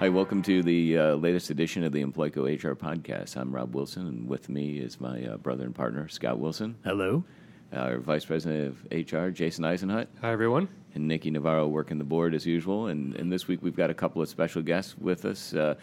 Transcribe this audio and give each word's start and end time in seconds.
Hi, 0.00 0.08
welcome 0.08 0.40
to 0.42 0.62
the 0.62 0.96
uh, 0.96 1.14
latest 1.16 1.50
edition 1.50 1.84
of 1.84 1.92
the 1.92 2.02
Employco 2.02 2.44
HR 2.46 2.74
podcast. 2.74 3.36
I'm 3.36 3.54
Rob 3.54 3.74
Wilson, 3.74 4.06
and 4.06 4.28
with 4.28 4.48
me 4.48 4.78
is 4.78 4.98
my 4.98 5.22
uh, 5.24 5.36
brother 5.36 5.64
and 5.64 5.74
partner, 5.74 6.08
Scott 6.08 6.38
Wilson, 6.38 6.76
Hello. 6.84 7.22
our 7.74 7.98
Vice 7.98 8.24
President 8.24 8.68
of 8.68 8.84
HR, 8.90 9.28
Jason 9.28 9.64
Eisenhut, 9.64 10.06
Hi, 10.22 10.32
everyone. 10.32 10.68
and 10.94 11.06
Nikki 11.06 11.30
Navarro 11.30 11.68
working 11.68 11.98
the 11.98 12.04
board 12.04 12.34
as 12.34 12.46
usual. 12.46 12.86
And, 12.86 13.14
and 13.16 13.30
this 13.30 13.46
week 13.46 13.62
we've 13.62 13.76
got 13.76 13.90
a 13.90 13.94
couple 13.94 14.22
of 14.22 14.28
special 14.30 14.62
guests 14.62 14.96
with 14.96 15.26
us 15.26 15.52
uh, 15.52 15.74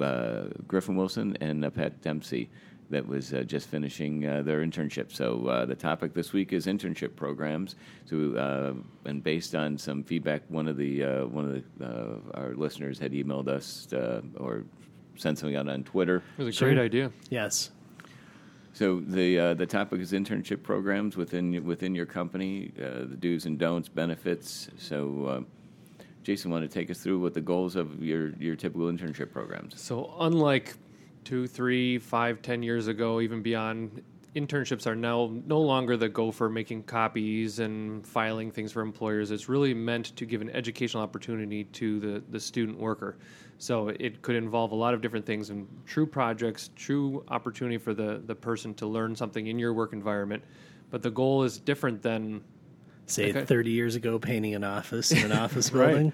uh, 0.00 0.44
Griffin 0.66 0.96
Wilson 0.96 1.36
and 1.42 1.62
uh, 1.62 1.68
Pat 1.68 2.00
Dempsey, 2.00 2.48
that 2.90 3.06
was 3.06 3.32
uh, 3.34 3.42
just 3.42 3.68
finishing 3.68 4.26
uh, 4.26 4.42
their 4.42 4.64
internship. 4.64 5.12
So 5.12 5.46
uh, 5.46 5.64
the 5.66 5.74
topic 5.74 6.14
this 6.14 6.32
week 6.32 6.52
is 6.52 6.66
internship 6.66 7.16
programs. 7.16 7.74
So, 8.04 8.34
uh, 8.36 9.08
and 9.08 9.22
based 9.22 9.54
on 9.54 9.76
some 9.78 10.04
feedback, 10.04 10.42
one 10.48 10.68
of 10.68 10.76
the 10.76 11.02
uh, 11.04 11.26
one 11.26 11.44
of 11.44 11.62
the, 11.78 11.84
uh, 11.84 12.18
our 12.34 12.54
listeners 12.54 12.98
had 12.98 13.12
emailed 13.12 13.48
us 13.48 13.92
uh, 13.92 14.22
or 14.36 14.64
sent 15.16 15.38
something 15.38 15.56
out 15.56 15.68
on 15.68 15.82
Twitter. 15.84 16.22
It 16.38 16.44
was 16.44 16.54
a 16.54 16.58
Sure. 16.58 16.68
great 16.72 16.82
idea. 16.84 17.10
Yes. 17.30 17.70
So 18.72 19.00
the 19.00 19.38
uh, 19.38 19.54
the 19.54 19.66
topic 19.66 20.00
is 20.00 20.12
internship 20.12 20.62
programs 20.62 21.16
within 21.16 21.64
within 21.64 21.94
your 21.94 22.06
company, 22.06 22.72
uh, 22.78 23.06
the 23.06 23.16
do's 23.18 23.46
and 23.46 23.58
don'ts, 23.58 23.88
benefits. 23.88 24.68
So, 24.76 25.24
uh, 25.24 26.04
Jason, 26.22 26.50
want 26.50 26.62
to 26.62 26.68
take 26.68 26.90
us 26.90 26.98
through 26.98 27.18
what 27.20 27.32
the 27.32 27.40
goals 27.40 27.74
of 27.74 28.02
your 28.02 28.30
your 28.38 28.54
typical 28.54 28.88
internship 28.92 29.32
programs? 29.32 29.80
So, 29.80 30.14
unlike 30.20 30.74
two, 31.26 31.48
three, 31.48 31.98
five, 31.98 32.40
ten 32.40 32.62
years 32.62 32.86
ago, 32.86 33.20
even 33.20 33.42
beyond, 33.42 34.00
internships 34.36 34.86
are 34.86 34.94
now 34.94 35.28
no 35.44 35.60
longer 35.60 35.96
the 35.96 36.08
go 36.08 36.30
for 36.30 36.48
making 36.48 36.84
copies 36.84 37.58
and 37.58 38.06
filing 38.06 38.52
things 38.52 38.70
for 38.70 38.80
employers. 38.80 39.32
It's 39.32 39.48
really 39.48 39.74
meant 39.74 40.14
to 40.14 40.24
give 40.24 40.40
an 40.40 40.50
educational 40.50 41.02
opportunity 41.02 41.64
to 41.64 41.98
the, 41.98 42.22
the 42.30 42.38
student 42.38 42.78
worker. 42.78 43.18
So, 43.58 43.88
it 43.88 44.22
could 44.22 44.36
involve 44.36 44.70
a 44.70 44.76
lot 44.76 44.94
of 44.94 45.00
different 45.00 45.26
things 45.26 45.50
and 45.50 45.66
true 45.84 46.06
projects, 46.06 46.70
true 46.76 47.24
opportunity 47.28 47.78
for 47.78 47.92
the, 47.92 48.22
the 48.24 48.34
person 48.34 48.72
to 48.74 48.86
learn 48.86 49.16
something 49.16 49.48
in 49.48 49.58
your 49.58 49.74
work 49.74 49.92
environment. 49.92 50.44
But 50.90 51.02
the 51.02 51.10
goal 51.10 51.42
is 51.42 51.58
different 51.58 52.02
than 52.02 52.44
Say 53.06 53.30
Okay. 53.30 53.44
30 53.44 53.70
years 53.70 53.94
ago, 53.94 54.18
painting 54.18 54.54
an 54.54 54.64
office 54.64 55.12
in 55.12 55.30
an 55.30 55.32
office 55.38 55.72
Right. 55.72 55.88
building. 55.88 56.12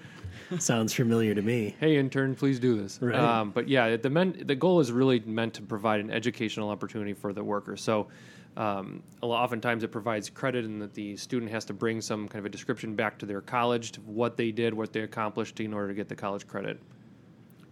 Sounds 0.59 0.93
familiar 0.93 1.33
to 1.33 1.41
me. 1.41 1.75
hey 1.79 1.97
intern 1.97 2.35
please 2.35 2.59
do 2.59 2.75
this 2.79 2.99
Right. 3.01 3.15
um, 3.15 3.51
but 3.51 3.67
yeah 3.67 3.95
the 3.97 4.09
men, 4.09 4.35
the 4.45 4.55
goal 4.55 4.79
is 4.79 4.91
really 4.91 5.19
meant 5.21 5.53
to 5.55 5.61
provide 5.63 5.99
an 5.99 6.11
educational 6.11 6.69
opportunity 6.69 7.13
for 7.13 7.33
the 7.33 7.43
worker 7.43 7.75
so 7.77 8.07
um, 8.55 9.01
oftentimes 9.21 9.83
it 9.83 9.87
provides 9.91 10.29
credit 10.29 10.63
in 10.65 10.77
that 10.79 10.93
the 10.93 11.15
student 11.17 11.49
has 11.51 11.65
to 11.65 11.73
bring 11.73 12.01
some 12.01 12.27
kind 12.27 12.39
of 12.39 12.45
a 12.45 12.49
description 12.49 12.93
back 12.95 13.17
to 13.19 13.25
their 13.25 13.41
college 13.41 13.93
to 13.93 14.01
what 14.01 14.37
they 14.37 14.51
did 14.51 14.73
what 14.75 14.93
they 14.93 15.01
accomplished 15.01 15.59
in 15.59 15.73
order 15.73 15.87
to 15.87 15.93
get 15.95 16.07
the 16.07 16.15
college 16.15 16.45
credit 16.47 16.79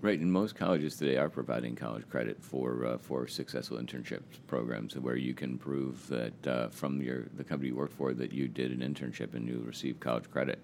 Right, 0.02 0.20
and 0.20 0.34
most 0.34 0.56
colleges 0.56 0.96
today 0.96 1.18
are 1.18 1.30
providing 1.30 1.76
college 1.76 2.10
credit 2.10 2.44
for 2.44 2.88
uh, 2.88 2.98
for 2.98 3.28
successful 3.28 3.78
internship 3.78 4.22
programs, 4.48 4.98
where 4.98 5.16
you 5.16 5.36
can 5.36 5.60
prove 5.60 6.08
that 6.08 6.48
uh, 6.48 6.70
from 6.70 7.04
your 7.04 7.26
the 7.38 7.44
company 7.44 7.70
you 7.70 7.76
work 7.76 7.92
for 7.92 8.12
that 8.16 8.34
you 8.34 8.48
did 8.48 8.72
an 8.72 8.80
internship 8.80 9.36
and 9.36 9.48
you 9.48 9.62
received 9.64 10.00
college 10.00 10.28
credit. 10.32 10.58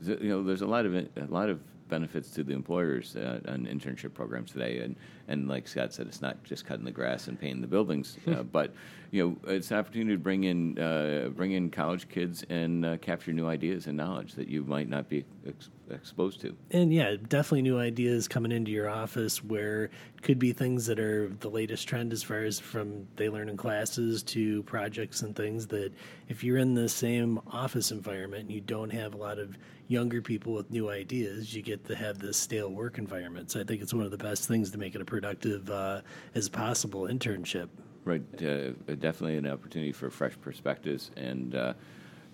So, 0.00 0.16
you 0.18 0.30
know, 0.30 0.42
there's 0.42 0.62
a 0.62 0.66
lot 0.66 0.86
of 0.86 0.94
a 0.94 1.08
lot 1.28 1.50
of 1.50 1.60
benefits 1.90 2.30
to 2.30 2.42
the 2.42 2.54
employers 2.54 3.16
uh, 3.16 3.40
on 3.46 3.66
internship 3.66 4.14
programs 4.14 4.52
today, 4.52 4.78
and 4.78 4.96
and 5.28 5.48
like 5.48 5.66
Scott 5.68 5.92
said, 5.92 6.06
it's 6.06 6.20
not 6.20 6.42
just 6.44 6.66
cutting 6.66 6.84
the 6.84 6.90
grass 6.90 7.28
and 7.28 7.38
painting 7.38 7.60
the 7.60 7.66
buildings, 7.66 8.18
uh, 8.26 8.42
but 8.52 8.74
you 9.10 9.38
know, 9.44 9.52
it's 9.52 9.70
an 9.70 9.78
opportunity 9.78 10.16
to 10.16 10.22
bring 10.22 10.44
in 10.44 10.78
uh, 10.78 11.28
bring 11.34 11.52
in 11.52 11.70
college 11.70 12.08
kids 12.08 12.44
and 12.48 12.84
uh, 12.84 12.96
capture 12.98 13.32
new 13.32 13.46
ideas 13.46 13.86
and 13.86 13.96
knowledge 13.96 14.34
that 14.34 14.48
you 14.48 14.64
might 14.64 14.88
not 14.88 15.08
be 15.08 15.24
ex- 15.46 15.70
exposed 15.90 16.40
to. 16.40 16.56
And 16.72 16.92
yeah, 16.92 17.14
definitely 17.28 17.62
new 17.62 17.78
ideas 17.78 18.26
coming 18.26 18.50
into 18.50 18.72
your 18.72 18.88
office 18.88 19.42
where 19.44 19.84
it 19.84 20.22
could 20.22 20.38
be 20.38 20.52
things 20.52 20.86
that 20.86 20.98
are 20.98 21.28
the 21.40 21.48
latest 21.48 21.86
trend 21.86 22.12
as 22.12 22.22
far 22.22 22.42
as 22.42 22.58
from 22.58 23.06
they 23.16 23.28
learn 23.28 23.48
in 23.48 23.56
classes 23.56 24.22
to 24.24 24.62
projects 24.64 25.22
and 25.22 25.36
things 25.36 25.68
that 25.68 25.92
if 26.28 26.42
you're 26.42 26.58
in 26.58 26.74
the 26.74 26.88
same 26.88 27.40
office 27.46 27.92
environment 27.92 28.42
and 28.42 28.52
you 28.52 28.60
don't 28.60 28.90
have 28.90 29.14
a 29.14 29.16
lot 29.16 29.38
of 29.38 29.56
younger 29.88 30.22
people 30.22 30.54
with 30.54 30.70
new 30.70 30.88
ideas, 30.88 31.54
you 31.54 31.62
get 31.62 31.84
to 31.84 31.94
have 31.94 32.18
this 32.18 32.36
stale 32.36 32.70
work 32.70 32.98
environment. 32.98 33.50
So 33.50 33.60
I 33.60 33.64
think 33.64 33.82
it's 33.82 33.92
one 33.92 34.04
of 34.04 34.10
the 34.10 34.18
best 34.18 34.48
things 34.48 34.70
to 34.70 34.78
make 34.78 34.94
it 34.94 35.00
a 35.00 35.04
productive 35.14 35.70
uh, 35.70 36.00
as 36.34 36.48
possible 36.48 37.02
internship. 37.02 37.68
Right, 38.04 38.20
uh, 38.42 38.70
definitely 38.98 39.36
an 39.36 39.46
opportunity 39.46 39.92
for 39.92 40.10
fresh 40.10 40.34
perspectives, 40.40 41.12
and 41.16 41.54
uh, 41.54 41.74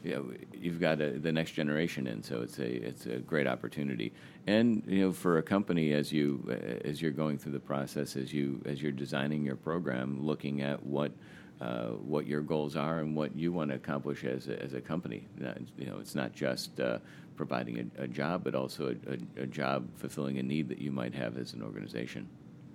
you 0.03 0.13
know, 0.15 0.33
you've 0.59 0.81
got 0.81 0.99
a, 1.03 1.19
the 1.19 1.31
next 1.31 1.51
generation 1.51 2.07
in, 2.07 2.23
so 2.23 2.41
it's 2.41 2.59
a 2.59 2.89
it's 2.89 3.05
a 3.05 3.19
great 3.19 3.47
opportunity. 3.47 4.15
And 4.47 4.83
you 4.87 5.03
know, 5.03 5.13
for 5.13 5.37
a 5.37 5.43
company 5.43 5.93
as 5.93 6.11
you 6.11 6.43
uh, 6.49 6.89
as 6.89 7.03
you're 7.03 7.11
going 7.11 7.37
through 7.37 7.53
the 7.53 7.61
process, 7.61 8.17
as 8.17 8.33
you 8.33 8.63
as 8.65 8.83
you're 8.83 8.93
designing 8.93 9.45
your 9.45 9.57
program, 9.57 10.25
looking 10.25 10.63
at 10.63 10.83
what 10.83 11.13
uh, 11.61 11.89
what 12.13 12.27
your 12.27 12.41
goals 12.41 12.77
are 12.77 13.01
and 13.01 13.15
what 13.15 13.37
you 13.37 13.53
want 13.53 13.69
to 13.69 13.77
accomplish 13.77 14.25
as 14.25 14.49
a, 14.49 14.61
as 14.63 14.73
a 14.73 14.81
company. 14.81 15.29
You 15.77 15.85
know, 15.85 15.99
it's 15.99 16.15
not 16.15 16.33
just 16.33 16.81
uh, 16.81 16.99
providing 17.37 17.93
a, 17.99 18.05
a 18.05 18.09
job, 18.09 18.43
but 18.43 18.55
also 18.55 18.97
a, 19.07 19.43
a 19.43 19.47
job 19.47 19.87
fulfilling 19.97 20.39
a 20.39 20.43
need 20.43 20.71
that 20.71 20.79
you 20.79 20.91
might 20.91 21.15
have 21.15 21.37
as 21.37 21.53
an 21.53 21.63
organization. 21.63 22.27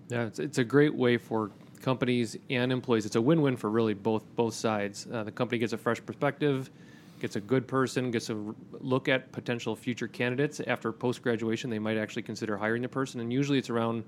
Yeah, 0.10 0.26
it's, 0.26 0.40
it's 0.40 0.58
a 0.58 0.64
great 0.64 0.94
way 0.94 1.18
for 1.18 1.52
companies 1.82 2.38
and 2.50 2.72
employees. 2.72 3.06
It's 3.06 3.16
a 3.16 3.22
win-win 3.22 3.58
for 3.58 3.70
really 3.70 3.94
both 3.94 4.24
both 4.36 4.54
sides. 4.54 5.08
Uh, 5.12 5.24
the 5.24 5.32
company 5.32 5.60
gets 5.60 5.74
a 5.74 5.78
fresh 5.78 6.04
perspective, 6.06 6.70
gets 7.20 7.36
a 7.36 7.42
good 7.42 7.68
person, 7.68 8.12
gets 8.12 8.30
a 8.30 8.36
r- 8.36 8.56
look 8.80 9.08
at 9.08 9.32
potential 9.32 9.76
future 9.76 10.08
candidates 10.08 10.60
after 10.62 10.92
post 10.92 11.22
graduation. 11.22 11.70
They 11.70 11.80
might 11.80 11.98
actually 11.98 12.24
consider 12.24 12.58
hiring 12.58 12.82
the 12.82 12.90
person, 12.90 13.20
and 13.20 13.32
usually 13.32 13.58
it's 13.58 13.70
around 13.70 14.04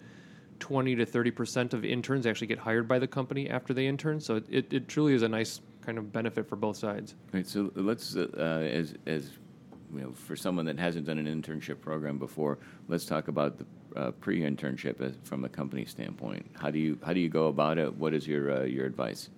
twenty 0.59 0.96
to 0.96 1.06
thirty 1.06 1.31
percent 1.31 1.74
of 1.74 1.86
interns 1.86 2.25
actually 2.25 2.47
get 2.47 2.59
hired 2.59 2.88
by 2.88 3.00
the 3.00 3.07
company 3.07 3.50
after 3.50 3.74
they 3.74 3.88
intern. 3.88 4.19
So 4.19 4.38
it, 4.38 4.46
it, 4.50 4.74
it 4.74 4.88
truly 4.88 5.13
is 5.13 5.22
a 5.22 5.30
nice 5.30 5.62
kind 5.81 5.97
of 5.97 6.12
benefit 6.12 6.47
for 6.47 6.56
both 6.56 6.78
sides. 6.78 7.16
Right. 7.31 7.47
So 7.47 7.72
let's, 7.75 8.16
uh, 8.16 8.69
as 8.72 8.96
as 9.06 9.31
you 9.94 10.02
know, 10.02 10.12
for 10.12 10.36
someone 10.36 10.66
that 10.66 10.78
hasn't 10.78 11.06
done 11.06 11.18
an 11.18 11.28
internship 11.28 11.80
program 11.80 12.18
before, 12.18 12.57
let's 12.88 13.06
talk 13.06 13.30
about 13.30 13.57
the 13.57 13.66
uh, 13.97 14.12
pre-internship 14.12 15.13
from 15.24 15.44
a 15.44 15.50
company 15.50 15.85
standpoint. 15.85 16.46
How 16.59 16.72
do 16.72 16.80
you 16.80 16.97
how 17.06 17.13
do 17.13 17.19
you 17.19 17.30
go 17.30 17.47
about 17.47 17.78
it? 17.78 17.94
What 17.96 18.13
is 18.13 18.28
your 18.28 18.62
uh, 18.62 18.63
your 18.63 18.85
advice? 18.85 19.30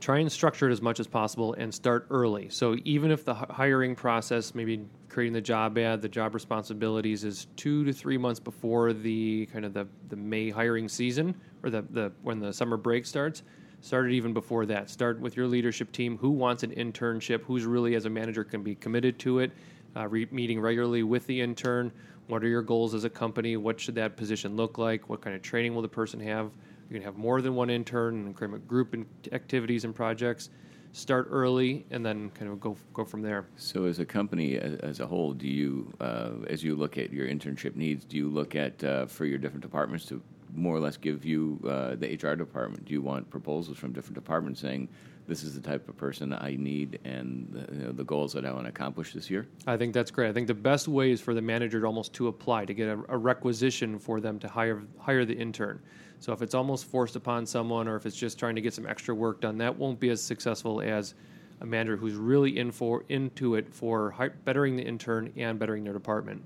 try 0.00 0.18
and 0.18 0.32
structure 0.32 0.68
it 0.68 0.72
as 0.72 0.80
much 0.82 0.98
as 0.98 1.06
possible 1.06 1.54
and 1.54 1.72
start 1.72 2.06
early. 2.10 2.48
So 2.48 2.76
even 2.84 3.10
if 3.10 3.24
the 3.24 3.34
hi- 3.34 3.46
hiring 3.50 3.94
process, 3.94 4.54
maybe 4.54 4.86
creating 5.08 5.34
the 5.34 5.40
job 5.40 5.76
ad, 5.78 6.00
the 6.00 6.08
job 6.08 6.34
responsibilities 6.34 7.22
is 7.22 7.46
two 7.56 7.84
to 7.84 7.92
three 7.92 8.16
months 8.16 8.40
before 8.40 8.92
the 8.92 9.46
kind 9.52 9.64
of 9.64 9.74
the, 9.74 9.86
the 10.08 10.16
May 10.16 10.50
hiring 10.50 10.88
season 10.88 11.34
or 11.62 11.70
the, 11.70 11.82
the 11.90 12.12
when 12.22 12.40
the 12.40 12.52
summer 12.52 12.76
break 12.76 13.04
starts, 13.04 13.42
start 13.82 14.06
it 14.10 14.14
even 14.14 14.32
before 14.32 14.66
that. 14.66 14.88
Start 14.88 15.20
with 15.20 15.36
your 15.36 15.46
leadership 15.46 15.92
team. 15.92 16.16
Who 16.18 16.30
wants 16.30 16.62
an 16.62 16.70
internship? 16.70 17.42
Who's 17.42 17.66
really 17.66 17.94
as 17.94 18.06
a 18.06 18.10
manager 18.10 18.42
can 18.42 18.62
be 18.62 18.74
committed 18.74 19.18
to 19.20 19.40
it? 19.40 19.52
Uh, 19.96 20.06
re- 20.06 20.28
meeting 20.30 20.60
regularly 20.60 21.02
with 21.02 21.26
the 21.26 21.40
intern. 21.40 21.90
What 22.28 22.44
are 22.44 22.48
your 22.48 22.62
goals 22.62 22.94
as 22.94 23.02
a 23.02 23.10
company? 23.10 23.56
What 23.56 23.80
should 23.80 23.96
that 23.96 24.16
position 24.16 24.54
look 24.54 24.78
like? 24.78 25.08
What 25.08 25.20
kind 25.20 25.34
of 25.34 25.42
training 25.42 25.74
will 25.74 25.82
the 25.82 25.88
person 25.88 26.20
have? 26.20 26.52
You 26.88 26.94
can 26.94 27.02
have 27.02 27.16
more 27.16 27.42
than 27.42 27.56
one 27.56 27.70
intern 27.70 28.26
and 28.26 28.36
create 28.36 28.68
group 28.68 28.94
in- 28.94 29.06
activities 29.32 29.84
and 29.84 29.92
projects. 29.92 30.50
Start 30.92 31.26
early 31.30 31.86
and 31.90 32.06
then 32.06 32.30
kind 32.30 32.50
of 32.50 32.60
go 32.60 32.76
go 32.92 33.04
from 33.04 33.22
there. 33.22 33.46
So, 33.56 33.84
as 33.84 33.98
a 33.98 34.04
company 34.04 34.56
as, 34.58 34.74
as 34.80 35.00
a 35.00 35.06
whole, 35.06 35.32
do 35.32 35.48
you, 35.48 35.92
uh, 36.00 36.32
as 36.48 36.62
you 36.64 36.74
look 36.76 36.98
at 36.98 37.12
your 37.12 37.28
internship 37.28 37.74
needs, 37.76 38.04
do 38.04 38.16
you 38.16 38.28
look 38.28 38.54
at 38.54 38.82
uh, 38.82 39.06
for 39.06 39.24
your 39.24 39.38
different 39.38 39.62
departments 39.62 40.04
to 40.06 40.20
more 40.54 40.74
or 40.74 40.80
less 40.80 40.96
give 40.96 41.24
you 41.24 41.60
uh, 41.64 41.94
the 41.96 42.14
HR 42.14 42.34
department? 42.34 42.84
Do 42.84 42.92
you 42.92 43.02
want 43.02 43.28
proposals 43.30 43.76
from 43.76 43.92
different 43.92 44.14
departments 44.14 44.60
saying 44.60 44.88
this 45.30 45.44
is 45.44 45.54
the 45.54 45.60
type 45.60 45.88
of 45.88 45.96
person 45.96 46.32
I 46.32 46.56
need 46.58 46.98
and 47.04 47.46
the, 47.52 47.72
you 47.72 47.84
know, 47.84 47.92
the 47.92 48.02
goals 48.02 48.32
that 48.32 48.44
I 48.44 48.52
want 48.52 48.64
to 48.64 48.68
accomplish 48.68 49.12
this 49.12 49.30
year? 49.30 49.46
I 49.64 49.76
think 49.76 49.94
that's 49.94 50.10
great. 50.10 50.28
I 50.28 50.32
think 50.32 50.48
the 50.48 50.54
best 50.54 50.88
way 50.88 51.12
is 51.12 51.20
for 51.20 51.34
the 51.34 51.40
manager 51.40 51.80
to 51.80 51.86
almost 51.86 52.12
to 52.14 52.26
apply 52.26 52.64
to 52.64 52.74
get 52.74 52.88
a, 52.88 52.98
a 53.08 53.16
requisition 53.16 53.96
for 54.00 54.20
them 54.20 54.40
to 54.40 54.48
hire 54.48 54.82
hire 54.98 55.24
the 55.24 55.32
intern. 55.32 55.80
So 56.18 56.32
if 56.32 56.42
it's 56.42 56.52
almost 56.52 56.84
forced 56.84 57.14
upon 57.14 57.46
someone, 57.46 57.86
or 57.86 57.94
if 57.94 58.06
it's 58.06 58.16
just 58.16 58.40
trying 58.40 58.56
to 58.56 58.60
get 58.60 58.74
some 58.74 58.86
extra 58.86 59.14
work 59.14 59.40
done, 59.40 59.56
that 59.58 59.74
won't 59.74 60.00
be 60.00 60.10
as 60.10 60.20
successful 60.20 60.80
as 60.80 61.14
a 61.60 61.64
manager 61.64 61.96
who's 61.96 62.14
really 62.14 62.58
in 62.58 62.72
for 62.72 63.04
into 63.08 63.54
it 63.54 63.72
for 63.72 64.10
hi- 64.10 64.30
bettering 64.44 64.76
the 64.76 64.82
intern 64.82 65.32
and 65.36 65.60
bettering 65.60 65.84
their 65.84 65.92
department. 65.92 66.42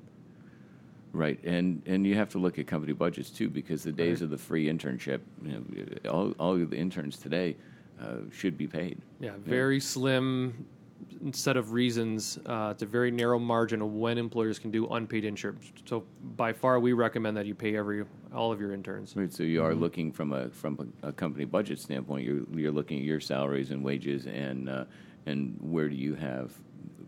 Right, 1.14 1.42
and 1.42 1.80
and 1.86 2.06
you 2.06 2.16
have 2.16 2.28
to 2.30 2.38
look 2.38 2.58
at 2.58 2.66
company 2.66 2.92
budgets 2.92 3.30
too, 3.30 3.48
because 3.48 3.82
the 3.82 3.92
days 3.92 4.20
of 4.20 4.28
the 4.28 4.38
free 4.38 4.66
internship, 4.66 5.20
you 5.42 5.52
know, 5.52 6.10
all 6.10 6.32
all 6.38 6.52
of 6.60 6.68
the 6.68 6.76
interns 6.76 7.16
today 7.16 7.56
uh, 8.00 8.16
should 8.32 8.56
be 8.56 8.66
paid. 8.66 8.98
Yeah, 9.20 9.32
very 9.38 9.80
slim 9.80 10.66
set 11.32 11.56
of 11.56 11.72
reasons. 11.72 12.38
Uh, 12.46 12.68
it's 12.72 12.82
a 12.82 12.86
very 12.86 13.10
narrow 13.10 13.38
margin 13.38 13.82
of 13.82 13.92
when 13.92 14.18
employers 14.18 14.58
can 14.58 14.70
do 14.70 14.86
unpaid 14.88 15.24
internships. 15.24 15.72
So 15.86 16.04
by 16.36 16.52
far, 16.52 16.80
we 16.80 16.92
recommend 16.92 17.36
that 17.36 17.46
you 17.46 17.54
pay 17.54 17.76
every 17.76 18.04
all 18.34 18.52
of 18.52 18.60
your 18.60 18.72
interns. 18.72 19.14
Right, 19.16 19.32
so 19.32 19.42
you 19.42 19.62
are 19.62 19.74
looking 19.74 20.12
from 20.12 20.32
a 20.32 20.50
from 20.50 20.92
a, 21.02 21.08
a 21.08 21.12
company 21.12 21.44
budget 21.44 21.78
standpoint. 21.78 22.26
You're 22.26 22.42
you're 22.52 22.72
looking 22.72 22.98
at 22.98 23.04
your 23.04 23.20
salaries 23.20 23.70
and 23.70 23.82
wages 23.82 24.26
and 24.26 24.68
uh, 24.68 24.84
and 25.26 25.56
where 25.60 25.88
do 25.88 25.96
you 25.96 26.14
have 26.14 26.52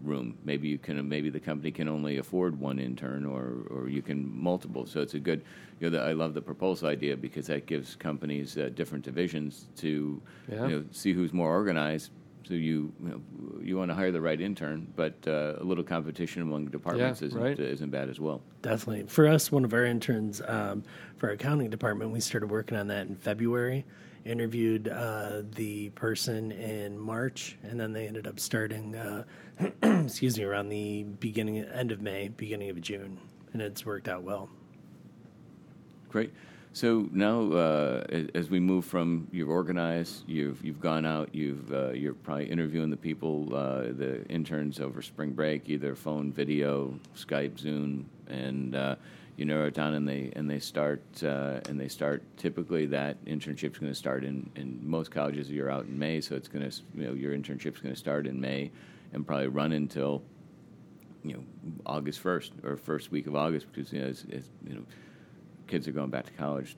room. 0.03 0.37
Maybe 0.45 0.69
you 0.69 0.79
can 0.79 1.09
maybe 1.09 1.31
the 1.31 1.41
company 1.41 1.71
can 1.71 1.89
only 1.89 2.19
afford 2.19 2.59
one 2.59 2.79
intern, 2.79 3.25
or 3.25 3.67
or 3.71 3.89
you 3.89 4.03
can 4.03 4.29
multiple. 4.35 4.87
So 4.87 5.01
it's 5.01 5.15
a 5.15 5.21
good. 5.21 5.45
You 5.81 5.91
know, 5.91 5.99
the, 5.99 6.05
I 6.05 6.13
love 6.13 6.33
the 6.33 6.41
proposal 6.41 6.89
idea 6.89 7.17
because 7.17 7.47
that 7.49 7.67
gives 7.67 7.97
companies 7.97 8.57
uh, 8.57 8.71
different 8.75 9.05
divisions 9.05 9.67
to 9.77 10.23
Yeah. 10.51 10.67
you 10.69 10.77
know, 10.77 10.85
see 10.91 11.13
who's 11.13 11.33
more 11.35 11.51
organized. 11.51 12.11
So 12.49 12.55
you 12.55 12.93
you, 13.03 13.09
know, 13.09 13.21
you 13.61 13.77
want 13.77 13.91
to 13.91 13.95
hire 13.95 14.13
the 14.13 14.21
right 14.21 14.41
intern, 14.41 14.87
but 14.95 15.15
uh, 15.27 15.55
a 15.59 15.65
little 15.65 15.85
competition 15.85 16.43
among 16.43 16.67
departments 16.67 17.21
isn't 17.21 17.41
right. 17.41 17.59
isn't 17.59 17.91
bad 17.91 18.09
as 18.09 18.21
well. 18.21 18.41
Definitely. 18.63 19.07
For 19.09 19.27
us, 19.27 19.51
one 19.51 19.65
of 19.65 19.75
our 19.75 19.85
interns 19.85 20.41
um, 20.47 20.85
for 21.17 21.27
our 21.29 21.33
accounting 21.33 21.71
department, 21.71 22.13
we 22.13 22.21
started 22.21 22.51
working 22.51 22.79
on 22.79 22.87
that 22.87 23.09
in 23.09 23.17
February. 23.17 23.85
Interviewed 24.27 24.89
uh, 24.89 25.43
the 25.55 25.91
person 25.91 26.51
in 26.51 26.99
March, 26.99 27.57
and 27.63 27.79
then 27.79 27.93
they 27.93 28.09
ended 28.09 28.27
up 28.27 28.41
starting, 28.41 28.97
uh, 28.97 29.23
excuse 29.83 30.37
me, 30.37 30.43
around 30.43 30.69
the 30.69 31.05
beginning, 31.05 31.59
end 31.59 31.93
of 31.93 32.01
May, 32.01 32.27
beginning 32.29 32.71
of 32.71 32.81
June, 32.81 33.21
and 33.53 33.63
it's 33.63 33.87
worked 33.87 34.09
out 34.09 34.25
well. 34.25 34.49
Great. 36.09 36.33
So 36.73 37.09
now, 37.13 37.53
uh, 37.53 38.05
as 38.35 38.51
we 38.51 38.59
move 38.59 38.85
from 38.85 39.29
you're 39.31 39.49
organized, 39.49 40.29
you've 40.29 40.63
you've 40.63 40.81
gone 40.81 41.07
out, 41.07 41.33
you've 41.33 41.73
uh, 41.73 41.93
you're 41.93 42.13
probably 42.13 42.51
interviewing 42.51 42.91
the 42.91 42.97
people, 42.97 43.55
uh, 43.55 43.93
the 43.93 44.27
interns 44.29 44.81
over 44.81 45.03
spring 45.03 45.31
break, 45.31 45.71
either 45.71 45.95
phone, 45.95 46.33
video, 46.33 46.99
Skype, 47.17 47.59
Zoom, 47.59 48.11
and 48.27 48.75
uh, 48.75 48.97
you 49.37 49.45
narrow 49.45 49.67
it 49.67 49.75
down, 49.75 49.95
and 49.95 50.09
they 50.09 50.33
and 50.35 50.49
they 50.49 50.59
start 50.59 51.03
uh, 51.23 51.61
and 51.69 51.79
they 51.79 51.89
start. 51.89 52.23
Typically, 52.37 52.87
that 52.87 53.23
internship's 53.27 53.79
going 53.79 53.93
to 53.93 53.95
start 53.95 54.25
in 54.25 54.51
in 54.57 54.81
most 54.83 55.11
colleges. 55.11 55.51
You're 55.51 55.71
out 55.71 55.85
in 55.85 55.99
May, 55.99 56.21
so 56.21 56.35
it's 56.35 56.49
going 56.49 56.69
to 56.69 56.77
you 56.95 57.07
know 57.07 57.13
your 57.13 57.37
internship's 57.37 57.81
going 57.81 57.95
to 57.95 57.99
start 57.99 58.27
in 58.27 58.41
May, 58.41 58.71
and 59.13 59.27
probably 59.27 59.49
run 59.49 59.73
until 59.73 60.23
you 61.23 61.35
know 61.35 61.45
August 61.85 62.21
first 62.21 62.53
or 62.65 62.77
first 62.77 63.11
week 63.11 63.27
of 63.27 63.37
August 63.37 63.67
because 63.73 63.93
you 63.93 64.01
know 64.01 64.07
it's, 64.07 64.25
it's, 64.29 64.49
you 64.67 64.75
know 64.75 64.83
kids 65.67 65.87
are 65.87 65.93
going 65.93 66.11
back 66.11 66.27
to 66.27 66.33
college. 66.33 66.77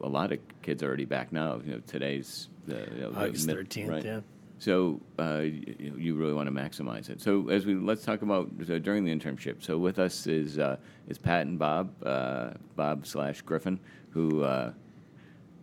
A 0.00 0.08
lot 0.08 0.32
of 0.32 0.38
kids 0.62 0.82
are 0.82 0.88
already 0.88 1.04
back 1.04 1.32
now. 1.32 1.60
You 1.64 1.72
know 1.72 1.80
today's 1.86 2.48
the, 2.66 2.86
you 2.94 3.00
know, 3.00 3.12
August 3.16 3.46
mid- 3.46 3.56
13th, 3.56 3.88
right? 3.88 4.04
yeah. 4.04 4.20
So 4.58 5.00
uh, 5.18 5.40
you, 5.42 5.94
you 5.98 6.14
really 6.14 6.32
want 6.32 6.48
to 6.48 6.54
maximize 6.54 7.10
it. 7.10 7.20
So 7.20 7.48
as 7.48 7.66
we 7.66 7.74
let's 7.74 8.04
talk 8.04 8.22
about 8.22 8.50
so 8.66 8.78
during 8.78 9.04
the 9.04 9.14
internship. 9.14 9.62
So 9.62 9.78
with 9.78 9.98
us 9.98 10.26
is 10.26 10.58
uh, 10.58 10.76
is 11.08 11.18
Pat 11.18 11.46
and 11.46 11.58
Bob, 11.58 11.90
uh, 12.04 12.50
Bob 12.76 13.06
slash 13.06 13.42
Griffin, 13.42 13.78
who 14.10 14.42
uh, 14.42 14.72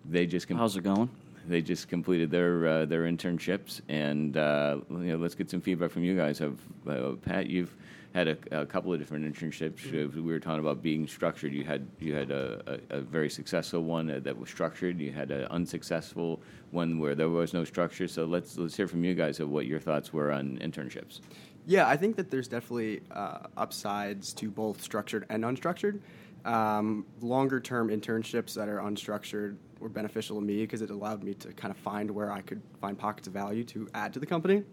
they 0.06 0.26
just 0.26 0.48
com- 0.48 0.58
How's 0.58 0.76
it 0.76 0.84
going? 0.84 1.10
they 1.48 1.62
just 1.62 1.88
completed 1.90 2.30
their 2.30 2.68
uh, 2.68 2.86
their 2.86 3.04
internships, 3.04 3.82
and 3.90 4.38
uh, 4.38 4.78
you 4.90 4.98
know, 4.98 5.18
let's 5.18 5.36
get 5.36 5.50
some 5.50 5.62
feedback 5.62 5.92
from 5.92 6.04
you 6.04 6.16
guys. 6.16 6.40
Have 6.40 6.60
uh, 6.88 7.14
Pat, 7.22 7.48
you've 7.48 7.76
had 8.13 8.28
a, 8.28 8.38
a 8.52 8.66
couple 8.66 8.92
of 8.94 9.00
different 9.00 9.25
internships. 9.25 9.88
Uh, 9.88 10.10
We 10.10 10.22
were 10.22 10.40
talking 10.40 10.60
about 10.60 10.81
being 10.81 11.08
structured. 11.08 11.54
You 11.54 11.63
had 11.63 11.88
you 12.00 12.13
had 12.13 12.31
a, 12.31 12.80
a, 12.92 12.98
a 12.98 13.02
very 13.02 13.30
successful 13.30 13.84
one 13.84 14.08
that 14.08 14.38
was 14.38 14.50
structured. 14.50 15.00
You 15.00 15.12
had 15.12 15.31
an 15.31 15.46
unsuccessful 15.46 16.42
one 16.72 17.00
where 17.00 17.16
there 17.16 17.30
was 17.30 17.54
no 17.54 17.63
structure. 17.63 18.08
So 18.08 18.25
let's 18.25 18.58
let's 18.58 18.75
hear 18.75 18.88
from 18.88 19.04
you 19.04 19.13
guys 19.13 19.40
of 19.40 19.50
what 19.50 19.66
your 19.66 19.80
thoughts 19.80 20.12
were 20.12 20.31
on 20.31 20.58
internships. 20.58 21.22
Yeah, 21.66 21.88
I 21.88 21.96
think 21.96 22.16
that 22.16 22.31
there's 22.31 22.48
definitely 22.48 23.02
uh, 23.12 23.40
upsides 23.56 24.34
to 24.34 24.50
both 24.50 24.81
structured 24.81 25.25
and 25.30 25.44
unstructured. 25.44 26.02
Um, 26.44 27.06
longer 27.22 27.60
term 27.60 27.90
internships 27.90 28.56
that 28.56 28.68
are 28.68 28.80
unstructured 28.80 29.58
were 29.80 29.90
beneficial 29.90 30.40
to 30.40 30.46
me 30.46 30.62
because 30.62 30.81
it 30.81 30.90
allowed 30.90 31.24
me 31.24 31.34
to 31.36 31.54
kind 31.54 31.72
of 31.72 31.78
find 31.78 32.10
where 32.10 32.31
I 32.31 32.42
could 32.42 32.62
find 32.81 32.98
pockets 32.98 33.28
of 33.28 33.34
value 33.34 33.63
to 33.66 33.88
add 33.94 34.12
to 34.13 34.19
the 34.19 34.25
company. 34.25 34.63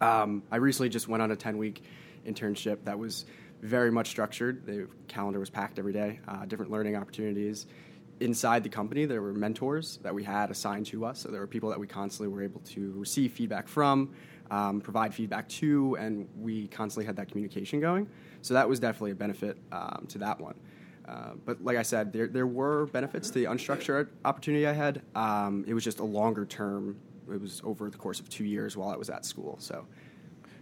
Um, 0.00 0.42
I 0.50 0.56
recently 0.56 0.88
just 0.88 1.06
went 1.06 1.22
on 1.22 1.30
a 1.30 1.36
10 1.36 1.58
week 1.58 1.84
internship 2.26 2.84
that 2.84 2.98
was 2.98 3.24
very 3.62 3.90
much 3.90 4.08
structured. 4.08 4.66
The 4.66 4.88
calendar 5.08 5.40
was 5.40 5.50
packed 5.50 5.78
every 5.78 5.92
day, 5.92 6.20
uh, 6.28 6.44
different 6.46 6.70
learning 6.70 6.96
opportunities. 6.96 7.66
Inside 8.20 8.62
the 8.62 8.68
company, 8.68 9.04
there 9.04 9.20
were 9.20 9.32
mentors 9.32 9.98
that 10.02 10.14
we 10.14 10.24
had 10.24 10.50
assigned 10.50 10.86
to 10.86 11.04
us. 11.04 11.20
So 11.20 11.30
there 11.30 11.40
were 11.40 11.46
people 11.46 11.68
that 11.70 11.78
we 11.78 11.86
constantly 11.86 12.34
were 12.34 12.42
able 12.42 12.60
to 12.60 12.92
receive 12.96 13.32
feedback 13.32 13.68
from, 13.68 14.14
um, 14.50 14.80
provide 14.80 15.14
feedback 15.14 15.48
to, 15.48 15.96
and 15.96 16.28
we 16.40 16.68
constantly 16.68 17.04
had 17.04 17.16
that 17.16 17.28
communication 17.28 17.80
going. 17.80 18.08
So 18.42 18.54
that 18.54 18.68
was 18.68 18.80
definitely 18.80 19.10
a 19.10 19.16
benefit 19.16 19.58
um, 19.72 20.06
to 20.08 20.18
that 20.18 20.40
one. 20.40 20.54
Uh, 21.06 21.32
but 21.44 21.62
like 21.62 21.76
I 21.76 21.82
said, 21.82 22.12
there, 22.12 22.26
there 22.26 22.46
were 22.46 22.86
benefits 22.86 23.28
to 23.30 23.34
the 23.34 23.44
unstructured 23.44 24.08
opportunity 24.24 24.66
I 24.66 24.72
had. 24.72 25.02
Um, 25.14 25.64
it 25.68 25.74
was 25.74 25.84
just 25.84 26.00
a 26.00 26.04
longer 26.04 26.44
term. 26.44 26.96
It 27.30 27.40
was 27.40 27.60
over 27.64 27.90
the 27.90 27.98
course 27.98 28.18
of 28.18 28.28
two 28.28 28.44
years 28.44 28.76
while 28.76 28.88
I 28.88 28.96
was 28.96 29.10
at 29.10 29.24
school. 29.24 29.56
So 29.60 29.86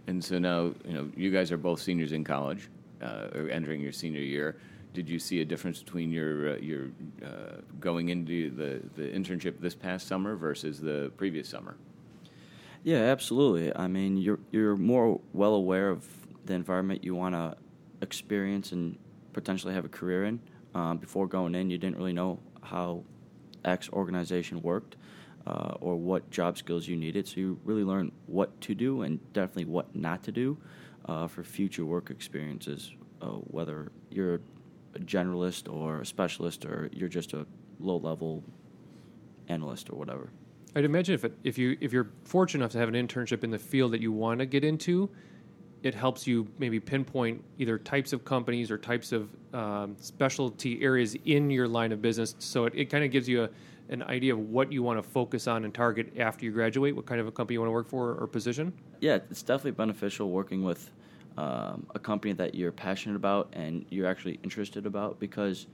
And 0.06 0.22
so 0.22 0.38
now, 0.38 0.74
you 0.86 0.92
know, 0.92 1.10
you 1.16 1.30
guys 1.30 1.50
are 1.50 1.56
both 1.56 1.80
seniors 1.80 2.12
in 2.12 2.24
college, 2.24 2.68
uh, 3.02 3.28
or 3.34 3.48
entering 3.50 3.80
your 3.80 3.92
senior 3.92 4.20
year. 4.20 4.56
Did 4.92 5.08
you 5.08 5.18
see 5.18 5.40
a 5.40 5.44
difference 5.44 5.82
between 5.82 6.10
your 6.12 6.54
uh, 6.54 6.56
your 6.58 6.90
uh, 7.24 7.60
going 7.80 8.10
into 8.10 8.50
the, 8.50 8.80
the 8.94 9.08
internship 9.08 9.60
this 9.60 9.74
past 9.74 10.06
summer 10.06 10.36
versus 10.36 10.80
the 10.80 11.10
previous 11.16 11.48
summer? 11.48 11.76
Yeah, 12.84 12.98
absolutely. 12.98 13.74
I 13.74 13.88
mean, 13.88 14.16
you're 14.16 14.38
you're 14.52 14.76
more 14.76 15.20
well 15.32 15.54
aware 15.54 15.90
of 15.90 16.06
the 16.44 16.54
environment 16.54 17.02
you 17.02 17.14
want 17.14 17.34
to 17.34 17.56
experience 18.02 18.72
and 18.72 18.96
potentially 19.32 19.74
have 19.74 19.84
a 19.84 19.88
career 19.88 20.26
in. 20.26 20.40
Um, 20.74 20.98
before 20.98 21.26
going 21.26 21.54
in, 21.54 21.70
you 21.70 21.78
didn't 21.78 21.96
really 21.96 22.12
know 22.12 22.38
how 22.62 23.04
X 23.64 23.88
organization 23.90 24.60
worked 24.62 24.96
uh, 25.46 25.74
or 25.80 25.96
what 25.96 26.30
job 26.30 26.56
skills 26.58 26.88
you 26.88 26.96
needed. 26.96 27.26
So 27.28 27.40
you 27.40 27.60
really 27.64 27.84
learn 27.84 28.12
what 28.26 28.60
to 28.62 28.74
do 28.74 29.02
and 29.02 29.20
definitely 29.32 29.66
what 29.66 29.94
not 29.94 30.22
to 30.24 30.32
do 30.32 30.56
uh, 31.06 31.26
for 31.26 31.42
future 31.42 31.84
work 31.84 32.10
experiences. 32.10 32.92
Uh, 33.22 33.26
whether 33.26 33.90
you're 34.10 34.34
a 34.94 34.98
generalist 35.00 35.72
or 35.72 36.00
a 36.00 36.06
specialist 36.06 36.64
or 36.64 36.90
you're 36.92 37.08
just 37.08 37.32
a 37.32 37.46
low 37.78 37.96
level 37.96 38.42
analyst 39.48 39.88
or 39.90 39.96
whatever. 39.96 40.30
I'd 40.76 40.84
imagine 40.84 41.14
if 41.14 41.24
it, 41.24 41.32
if 41.44 41.56
you 41.56 41.76
if 41.80 41.92
you're 41.92 42.10
fortunate 42.24 42.62
enough 42.62 42.72
to 42.72 42.78
have 42.78 42.88
an 42.88 42.94
internship 42.94 43.44
in 43.44 43.50
the 43.50 43.58
field 43.58 43.92
that 43.92 44.00
you 44.00 44.12
want 44.12 44.40
to 44.40 44.46
get 44.46 44.64
into, 44.64 45.08
it 45.82 45.94
helps 45.94 46.26
you 46.26 46.48
maybe 46.58 46.80
pinpoint 46.80 47.44
either 47.58 47.78
types 47.78 48.12
of 48.12 48.24
companies 48.24 48.70
or 48.70 48.78
types 48.78 49.12
of 49.12 49.28
um, 49.52 49.96
specialty 50.00 50.82
areas 50.82 51.16
in 51.24 51.50
your 51.50 51.68
line 51.68 51.92
of 51.92 52.02
business. 52.02 52.34
So 52.38 52.64
it, 52.64 52.74
it 52.74 52.84
kind 52.86 53.04
of 53.04 53.10
gives 53.10 53.28
you 53.28 53.44
a, 53.44 53.50
an 53.88 54.02
idea 54.04 54.32
of 54.32 54.38
what 54.38 54.72
you 54.72 54.82
want 54.82 54.98
to 54.98 55.02
focus 55.02 55.46
on 55.46 55.64
and 55.64 55.74
target 55.74 56.12
after 56.18 56.44
you 56.44 56.50
graduate, 56.50 56.96
what 56.96 57.06
kind 57.06 57.20
of 57.20 57.26
a 57.26 57.32
company 57.32 57.54
you 57.54 57.60
want 57.60 57.68
to 57.68 57.72
work 57.72 57.88
for 57.88 58.14
or 58.14 58.26
position. 58.26 58.72
yeah, 59.00 59.16
it's 59.30 59.42
definitely 59.42 59.72
beneficial 59.72 60.30
working 60.30 60.64
with 60.64 60.90
um, 61.36 61.86
a 61.94 61.98
company 61.98 62.32
that 62.34 62.54
you're 62.54 62.72
passionate 62.72 63.16
about 63.16 63.48
and 63.52 63.84
you're 63.90 64.06
actually 64.06 64.38
interested 64.42 64.86
about 64.86 65.18
because 65.18 65.66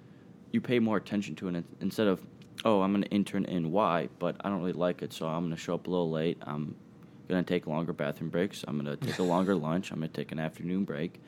you 0.53 0.61
pay 0.61 0.79
more 0.79 0.97
attention 0.97 1.35
to 1.37 1.49
it 1.49 1.65
instead 1.81 2.07
of 2.07 2.27
oh 2.65 2.81
I'm 2.81 2.95
an 2.95 3.05
intern 3.05 3.45
in 3.45 3.71
Y 3.71 4.09
but 4.19 4.37
I 4.41 4.49
don't 4.49 4.61
really 4.61 4.73
like 4.73 5.03
it 5.03 5.13
so 5.13 5.27
I'm 5.27 5.43
going 5.43 5.55
to 5.55 5.61
show 5.61 5.75
up 5.75 5.87
a 5.87 5.91
little 5.91 6.11
late. 6.11 6.39
I'm 6.43 6.75
going 7.29 7.45
to 7.45 7.49
take 7.49 7.67
longer 7.67 7.93
bathroom 7.93 8.31
breaks. 8.31 8.65
I'm 8.67 8.83
going 8.83 8.97
to 8.97 9.07
take 9.07 9.19
a 9.19 9.23
longer 9.23 9.55
lunch. 9.69 9.91
I'm 9.93 9.99
going 9.99 10.11
to 10.11 10.17
take 10.17 10.33
an 10.33 10.39
afternoon 10.39 10.85
break. 10.85 11.21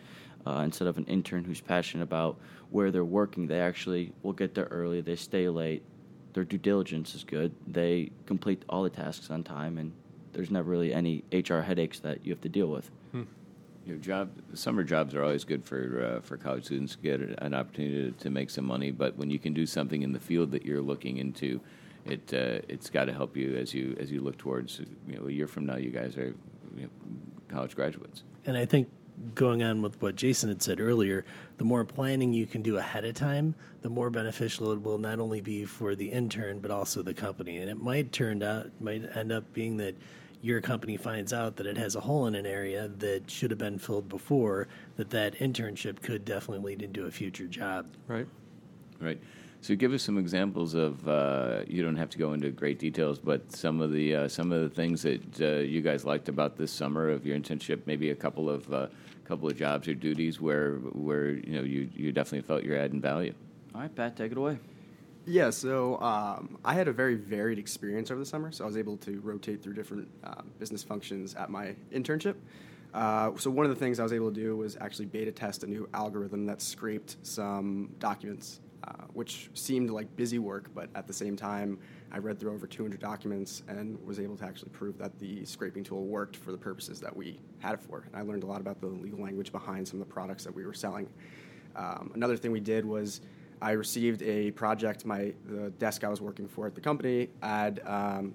Uh, 0.45 0.63
instead 0.65 0.89
of 0.89 0.99
an 0.99 1.05
intern 1.05 1.45
who's 1.45 1.61
passionate 1.61 2.03
about 2.03 2.37
where 2.71 2.91
they're 2.91 3.05
working 3.05 3.47
they 3.47 3.61
actually 3.61 4.13
will 4.25 4.33
get 4.33 4.57
there 4.57 4.65
early 4.73 5.01
they 5.01 5.15
stay 5.15 5.49
late 5.49 5.85
their 6.33 6.45
due 6.45 6.59
diligence 6.59 7.15
is 7.15 7.25
good 7.25 7.53
they 7.67 8.11
complete 8.27 8.65
all 8.69 8.83
the 8.83 8.91
tasks 8.91 9.31
on 9.31 9.43
time 9.45 9.79
and 9.79 9.93
there's 10.33 10.51
never 10.51 10.71
really 10.71 10.93
any 10.93 11.25
HR 11.33 11.61
headaches 11.61 12.01
that 12.01 12.25
you 12.25 12.33
have 12.33 12.41
to 12.41 12.49
deal 12.49 12.69
with. 12.69 12.91
You 13.85 13.95
know, 13.95 14.01
job 14.01 14.31
summer 14.55 14.85
jobs 14.85 15.15
are 15.15 15.25
always 15.25 15.45
good 15.45 15.65
for 15.65 16.19
uh, 16.19 16.21
for 16.21 16.37
college 16.37 16.67
students 16.67 16.95
to 16.95 17.03
get 17.03 17.21
an 17.21 17.53
opportunity 17.53 18.13
to, 18.13 18.19
to 18.19 18.31
make 18.31 18.49
some 18.49 18.65
money. 18.65 18.93
But 18.93 19.17
when 19.17 19.29
you 19.29 19.41
can 19.41 19.53
do 19.53 19.67
something 19.67 20.03
in 20.03 20.13
the 20.13 20.21
field 20.21 20.53
that 20.53 20.65
you're 20.65 20.81
looking 20.81 21.17
into, 21.17 21.61
it 22.07 22.33
uh, 22.33 22.63
it's 22.69 22.91
got 22.91 23.07
to 23.07 23.13
help 23.13 23.37
you 23.37 23.57
as 23.57 23.75
you 23.75 23.97
as 23.99 24.13
you 24.13 24.21
look 24.21 24.39
towards 24.39 24.81
you 25.09 25.19
know 25.19 25.27
a 25.27 25.33
year 25.33 25.49
from 25.49 25.67
now. 25.67 25.77
You 25.77 25.91
guys 25.91 26.17
are 26.17 26.33
you 26.77 26.83
know, 26.83 26.89
college 27.49 27.75
graduates. 27.75 28.23
And 28.47 28.57
I 28.57 28.67
think 28.67 28.89
going 29.35 29.63
on 29.63 29.83
with 29.83 30.01
what 30.01 30.17
Jason 30.17 30.49
had 30.49 30.63
said 30.63 30.81
earlier, 30.81 31.25
the 31.59 31.65
more 31.65 31.85
planning 31.85 32.33
you 32.33 32.47
can 32.47 32.63
do 32.63 32.77
ahead 32.77 33.05
of 33.05 33.15
time, 33.15 33.55
the 33.83 33.89
more 33.89 34.11
beneficial 34.11 34.73
it 34.73 34.83
will 34.83 34.99
not 34.99 35.21
only 35.21 35.41
be 35.41 35.65
for 35.65 35.95
the 35.95 36.11
intern 36.11 36.59
but 36.59 36.71
also 36.71 37.03
the 37.03 37.15
company. 37.15 37.59
And 37.59 37.71
it 37.71 37.81
might 37.81 38.13
turn 38.13 38.43
out 38.43 38.71
might 38.81 39.17
end 39.17 39.33
up 39.33 39.53
being 39.53 39.77
that 39.79 39.95
your 40.43 40.61
company 40.61 40.97
finds 40.97 41.33
out 41.33 41.57
that 41.57 41.67
it 41.67 41.77
has 41.77 41.95
a 41.95 42.01
hole 42.01 42.27
in 42.27 42.35
an 42.35 42.47
area 42.47 42.89
that 42.99 43.31
should 43.31 43.51
have 43.51 43.59
been 43.59 43.79
filled 43.79 44.09
before, 44.09 44.67
that 44.97 45.11
that 45.11 45.37
internship 45.37 46.03
could 46.03 46.25
definitely 46.25 46.73
lead 46.73 46.83
into 46.83 47.07
a 47.07 47.11
future 47.11 47.47
job. 47.47 47.87
Right. 48.09 48.27
Right. 49.01 49.21
So 49.63 49.77
give 49.77 49.93
us 49.93 50.03
some 50.03 50.19
examples 50.19 50.75
of. 50.75 51.07
Uh, 51.09 51.63
you 51.69 51.85
don't 51.85 51.97
have 51.97 52.11
to 52.11 52.19
go 52.19 52.33
into 52.33 52.51
great 52.51 52.81
details, 52.81 53.21
but 53.21 53.53
some 53.53 53.81
of 53.81 53.93
the 53.93 54.17
uh, 54.17 54.29
some 54.29 54.51
of 54.51 54.61
the 54.61 54.69
things 54.69 55.03
that 55.03 55.41
uh, 55.41 55.61
you 55.61 55.83
guys 55.83 56.05
liked 56.05 56.29
about 56.29 56.57
this 56.57 56.73
summer 56.73 57.09
of 57.09 57.25
your 57.25 57.39
internship. 57.39 57.83
Maybe 57.87 58.11
a 58.11 58.15
couple 58.17 58.51
of 58.51 58.73
uh, 58.73 58.89
couple 59.25 59.49
of 59.49 59.57
jobs 59.57 59.87
or 59.87 59.95
duties 59.95 60.41
where 60.41 60.75
where 60.75 61.31
you 61.31 61.53
know 61.53 61.63
you 61.63 61.89
you 61.95 62.11
definitely 62.11 62.45
felt 62.45 62.65
you're 62.65 62.77
adding 62.77 63.01
value. 63.01 63.35
All 63.73 63.83
right, 63.83 63.95
Pat, 63.95 64.17
take 64.17 64.33
it 64.33 64.39
away. 64.39 64.59
Yeah, 65.27 65.51
so 65.51 66.01
um, 66.01 66.59
I 66.65 66.75
had 66.75 66.89
a 66.89 66.93
very 66.93 67.15
varied 67.15 67.61
experience 67.61 68.11
over 68.11 68.19
the 68.19 68.27
summer, 68.27 68.51
so 68.51 68.65
I 68.65 68.67
was 68.67 68.77
able 68.77 68.97
to 68.99 69.21
rotate 69.21 69.63
through 69.63 69.75
different 69.75 70.09
uh, 70.25 70.43
business 70.59 70.83
functions 70.83 71.37
at 71.37 71.49
my 71.49 71.77
internship. 71.93 72.35
Uh, 72.93 73.31
so 73.37 73.49
one 73.49 73.65
of 73.65 73.71
the 73.71 73.79
things 73.79 74.01
I 74.01 74.03
was 74.03 74.13
able 74.13 74.31
to 74.31 74.41
do 74.41 74.57
was 74.57 74.77
actually 74.81 75.07
beta 75.07 75.31
test 75.31 75.63
a 75.63 75.69
new 75.69 75.89
algorithm 75.95 76.47
that 76.47 76.61
scraped 76.61 77.17
some 77.23 77.91
documents, 78.01 78.61
uh, 78.85 79.05
which 79.13 79.51
seemed 79.55 79.91
like 79.91 80.15
busy 80.17 80.39
work, 80.39 80.71
but 80.75 80.89
at 80.95 81.07
the 81.07 81.13
same 81.13 81.37
time, 81.37 81.79
I 82.11 82.19
read 82.19 82.39
through 82.39 82.53
over 82.53 82.67
200 82.67 83.01
documents 83.01 83.63
and 83.69 83.99
was 84.05 84.19
able 84.19 84.37
to 84.37 84.45
actually 84.45 84.71
prove 84.71 84.99
that 84.99 85.19
the 85.19 85.45
scraping 85.45 85.85
tool 85.85 86.05
worked 86.05 86.37
for 86.37 86.53
the 86.53 86.59
purposes 86.59 87.01
that 87.01 87.17
we 87.17 87.41
had 87.61 87.75
it 87.75 87.81
for. 87.81 88.05
And 88.07 88.17
I 88.17 88.23
learned 88.23 88.43
a 88.43 88.47
lot 88.47 88.61
about 88.61 88.81
the 88.81 88.89
legal 88.89 89.23
language 89.23 89.53
behind 89.53 89.87
some 89.87 90.01
of 90.01 90.07
the 90.07 90.13
products 90.13 90.45
that 90.45 90.55
we 90.55 90.67
were 90.67 90.75
selling. 90.75 91.09
Um, 91.77 92.11
another 92.15 92.37
thing 92.37 92.51
we 92.53 92.61
did 92.61 92.85
was 92.85 93.21
I 93.63 93.73
received 93.73 94.23
a 94.23 94.51
project. 94.51 95.07
My 95.07 95.33
the 95.47 95.71
desk 95.79 96.03
I 96.03 96.09
was 96.09 96.21
working 96.21 96.49
for 96.49 96.67
at 96.67 96.75
the 96.75 96.81
company 96.81 97.29
had 97.43 97.81
um, 97.87 98.35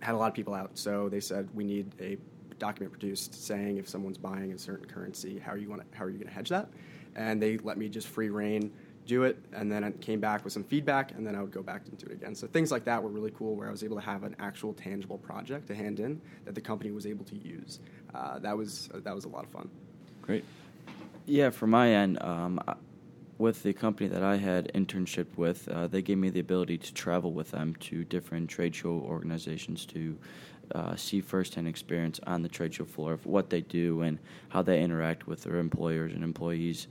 had 0.00 0.14
a 0.14 0.18
lot 0.18 0.28
of 0.28 0.34
people 0.34 0.54
out, 0.54 0.70
so 0.74 1.08
they 1.08 1.20
said 1.20 1.48
we 1.54 1.64
need 1.64 1.94
a 2.00 2.16
document 2.58 2.90
produced 2.90 3.34
saying 3.46 3.76
if 3.76 3.86
someone's 3.86 4.16
buying 4.16 4.52
a 4.52 4.58
certain 4.58 4.86
currency, 4.86 5.38
how 5.38 5.52
are 5.52 5.58
you 5.58 5.68
want 5.68 5.82
how 5.92 6.04
are 6.04 6.10
you 6.10 6.16
going 6.16 6.28
to 6.28 6.34
hedge 6.34 6.48
that? 6.48 6.70
And 7.14 7.40
they 7.40 7.58
let 7.58 7.76
me 7.76 7.88
just 7.88 8.08
free 8.08 8.30
reign 8.30 8.72
do 9.06 9.22
it, 9.24 9.38
and 9.52 9.70
then 9.70 9.84
I 9.84 9.90
came 9.92 10.20
back 10.20 10.44
with 10.44 10.52
some 10.52 10.64
feedback, 10.64 11.12
and 11.12 11.26
then 11.26 11.34
I 11.34 11.40
would 11.40 11.52
go 11.52 11.62
back 11.62 11.82
and 11.86 11.96
do 11.96 12.06
it 12.06 12.12
again. 12.12 12.34
So 12.34 12.46
things 12.46 12.70
like 12.70 12.84
that 12.84 13.02
were 13.02 13.08
really 13.08 13.32
cool, 13.36 13.54
where 13.54 13.68
I 13.68 13.70
was 13.70 13.82
able 13.84 13.96
to 13.96 14.02
have 14.02 14.24
an 14.24 14.36
actual 14.38 14.72
tangible 14.74 15.18
project 15.18 15.68
to 15.68 15.74
hand 15.74 16.00
in 16.00 16.20
that 16.44 16.54
the 16.54 16.60
company 16.60 16.90
was 16.90 17.06
able 17.06 17.24
to 17.26 17.36
use. 17.36 17.80
Uh, 18.14 18.38
that 18.40 18.56
was 18.56 18.88
that 18.92 19.14
was 19.14 19.24
a 19.24 19.28
lot 19.28 19.44
of 19.44 19.50
fun. 19.50 19.70
Great. 20.22 20.44
Yeah, 21.26 21.50
from 21.50 21.70
my 21.70 21.90
end, 21.90 22.22
um, 22.22 22.60
with 23.38 23.62
the 23.62 23.72
company 23.72 24.08
that 24.08 24.22
I 24.22 24.36
had 24.36 24.72
internship 24.74 25.26
with, 25.36 25.68
uh, 25.68 25.86
they 25.86 26.02
gave 26.02 26.18
me 26.18 26.30
the 26.30 26.40
ability 26.40 26.78
to 26.78 26.94
travel 26.94 27.32
with 27.32 27.50
them 27.50 27.74
to 27.80 28.04
different 28.04 28.48
trade 28.48 28.74
show 28.74 28.90
organizations 28.90 29.84
to 29.86 30.16
uh, 30.74 30.96
see 30.96 31.20
firsthand 31.20 31.68
experience 31.68 32.18
on 32.26 32.42
the 32.42 32.48
trade 32.48 32.74
show 32.74 32.84
floor 32.84 33.12
of 33.12 33.26
what 33.26 33.50
they 33.50 33.60
do 33.60 34.02
and 34.02 34.18
how 34.48 34.62
they 34.62 34.82
interact 34.82 35.26
with 35.26 35.42
their 35.42 35.56
employers 35.56 36.12
and 36.12 36.24
employees. 36.24 36.88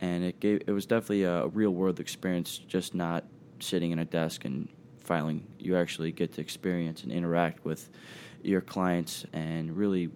And 0.00 0.24
it 0.24 0.40
gave 0.40 0.62
it 0.66 0.72
was 0.72 0.86
definitely 0.86 1.24
a 1.24 1.46
real 1.46 1.70
world 1.70 2.00
experience, 2.00 2.58
just 2.58 2.94
not 2.94 3.24
sitting 3.60 3.92
in 3.92 3.98
a 3.98 4.04
desk 4.04 4.44
and 4.44 4.68
filing. 4.98 5.46
You 5.58 5.76
actually 5.76 6.12
get 6.12 6.32
to 6.34 6.40
experience 6.40 7.02
and 7.02 7.12
interact 7.12 7.64
with 7.64 7.90
your 8.42 8.60
clients 8.60 9.24
and 9.32 9.76
really 9.76 10.10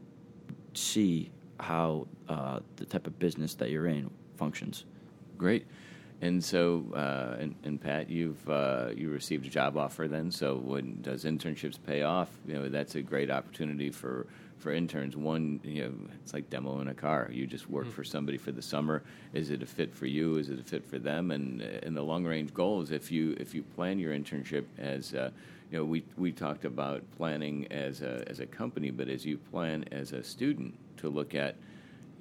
see 0.75 1.31
how 1.61 2.07
uh, 2.29 2.61
the 2.77 2.85
type 2.85 3.07
of 3.07 3.19
business 3.19 3.55
that 3.55 3.71
you're 3.71 3.87
in 3.87 4.11
functions. 4.37 4.85
Great. 5.37 5.67
And 6.21 6.43
so, 6.43 6.85
uh, 6.95 7.37
and, 7.39 7.55
and, 7.63 7.81
Pat, 7.81 8.11
you've 8.11 8.49
uh, 8.51 8.89
you 8.97 9.09
received 9.11 9.47
a 9.47 9.49
job 9.49 9.77
offer 9.77 10.09
then. 10.09 10.33
So, 10.33 10.57
when 10.57 11.01
does 11.01 11.25
internships 11.25 11.79
pay 11.81 12.03
off? 12.03 12.29
You 12.45 12.55
know, 12.55 12.69
that's 12.69 12.97
a 12.97 13.03
great 13.03 13.31
opportunity 13.31 13.91
for 13.91 14.27
for 14.59 14.73
interns. 14.73 15.17
One, 15.17 15.61
you 15.63 15.83
know, 15.83 15.95
it's 16.23 16.33
like 16.33 16.51
demoing 16.51 16.91
a 16.91 16.95
car. 16.95 17.29
You 17.33 17.47
just 17.47 17.69
work 17.69 17.85
mm-hmm. 17.85 17.95
for 17.95 18.05
somebody 18.05 18.39
for 18.39 18.53
the 18.53 18.63
summer. 18.63 19.03
Is 19.33 19.51
it 19.51 19.63
a 19.63 19.67
fit 19.67 19.95
for 19.95 20.07
you? 20.07 20.37
Is 20.37 20.51
it 20.51 20.59
a 20.59 20.63
fit 20.63 20.85
for 20.85 20.99
them? 20.99 21.31
And 21.31 21.63
in 21.63 21.95
the 21.95 22.03
long 22.03 22.25
range 22.25 22.53
goals, 22.55 22.91
if 22.91 23.11
you 23.11 23.37
if 23.39 23.55
you 23.55 23.63
plan 23.63 23.99
your 23.99 24.15
internship 24.15 24.65
as 24.79 25.15
uh, 25.15 25.31
you 25.71 25.79
know, 25.79 25.85
we 25.85 26.05
we 26.17 26.33
talked 26.33 26.65
about 26.65 27.03
planning 27.17 27.67
as 27.71 28.01
a 28.01 28.25
as 28.29 28.41
a 28.41 28.47
company, 28.47 28.91
but 28.91 29.09
as 29.09 29.25
you 29.25 29.37
plan 29.37 29.85
as 29.93 30.13
a 30.13 30.23
student 30.23 30.75
to 30.99 31.09
look 31.09 31.35
at 31.35 31.57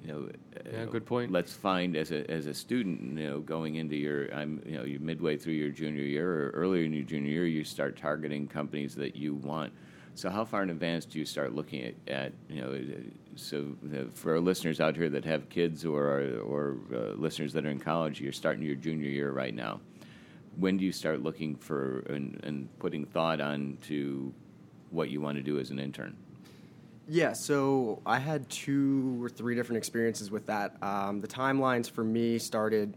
you 0.04 0.12
know, 0.12 0.30
yeah, 0.72 0.84
good 0.84 1.06
point. 1.06 1.32
Let's 1.32 1.52
find 1.52 1.96
as 1.96 2.12
a 2.12 2.30
as 2.30 2.46
a 2.46 2.54
student, 2.54 3.18
you 3.18 3.26
know, 3.26 3.40
going 3.40 3.76
into 3.76 3.96
your 3.96 4.32
I'm 4.34 4.62
you 4.66 4.76
know 4.76 4.84
you're 4.84 5.00
midway 5.00 5.36
through 5.36 5.54
your 5.54 5.70
junior 5.70 6.02
year 6.02 6.30
or 6.30 6.50
earlier 6.50 6.84
in 6.84 6.92
your 6.92 7.04
junior 7.04 7.30
year, 7.30 7.46
you 7.46 7.64
start 7.64 7.96
targeting 7.96 8.46
companies 8.46 8.94
that 8.96 9.16
you 9.16 9.34
want. 9.34 9.72
So 10.18 10.28
how 10.30 10.44
far 10.44 10.64
in 10.64 10.70
advance 10.70 11.04
do 11.04 11.20
you 11.20 11.24
start 11.24 11.54
looking 11.54 11.84
at, 11.84 11.94
at 12.08 12.32
you 12.50 12.60
know? 12.60 12.76
So 13.36 13.76
for 14.14 14.32
our 14.32 14.40
listeners 14.40 14.80
out 14.80 14.96
here 14.96 15.08
that 15.10 15.24
have 15.24 15.48
kids 15.48 15.84
or 15.84 16.40
or 16.40 16.78
uh, 16.92 17.14
listeners 17.14 17.52
that 17.52 17.64
are 17.64 17.70
in 17.70 17.78
college, 17.78 18.20
you're 18.20 18.32
starting 18.32 18.64
your 18.64 18.74
junior 18.74 19.08
year 19.08 19.30
right 19.30 19.54
now. 19.54 19.78
When 20.56 20.76
do 20.76 20.84
you 20.84 20.90
start 20.90 21.22
looking 21.22 21.54
for 21.54 22.00
and, 22.08 22.40
and 22.42 22.68
putting 22.80 23.04
thought 23.04 23.40
on 23.40 23.78
to 23.82 24.34
what 24.90 25.08
you 25.08 25.20
want 25.20 25.36
to 25.36 25.42
do 25.44 25.60
as 25.60 25.70
an 25.70 25.78
intern? 25.78 26.16
Yeah, 27.06 27.32
so 27.32 28.02
I 28.04 28.18
had 28.18 28.50
two 28.50 29.22
or 29.22 29.28
three 29.28 29.54
different 29.54 29.78
experiences 29.78 30.32
with 30.32 30.46
that. 30.46 30.82
Um, 30.82 31.20
the 31.20 31.28
timelines 31.28 31.88
for 31.88 32.02
me 32.02 32.40
started, 32.40 32.92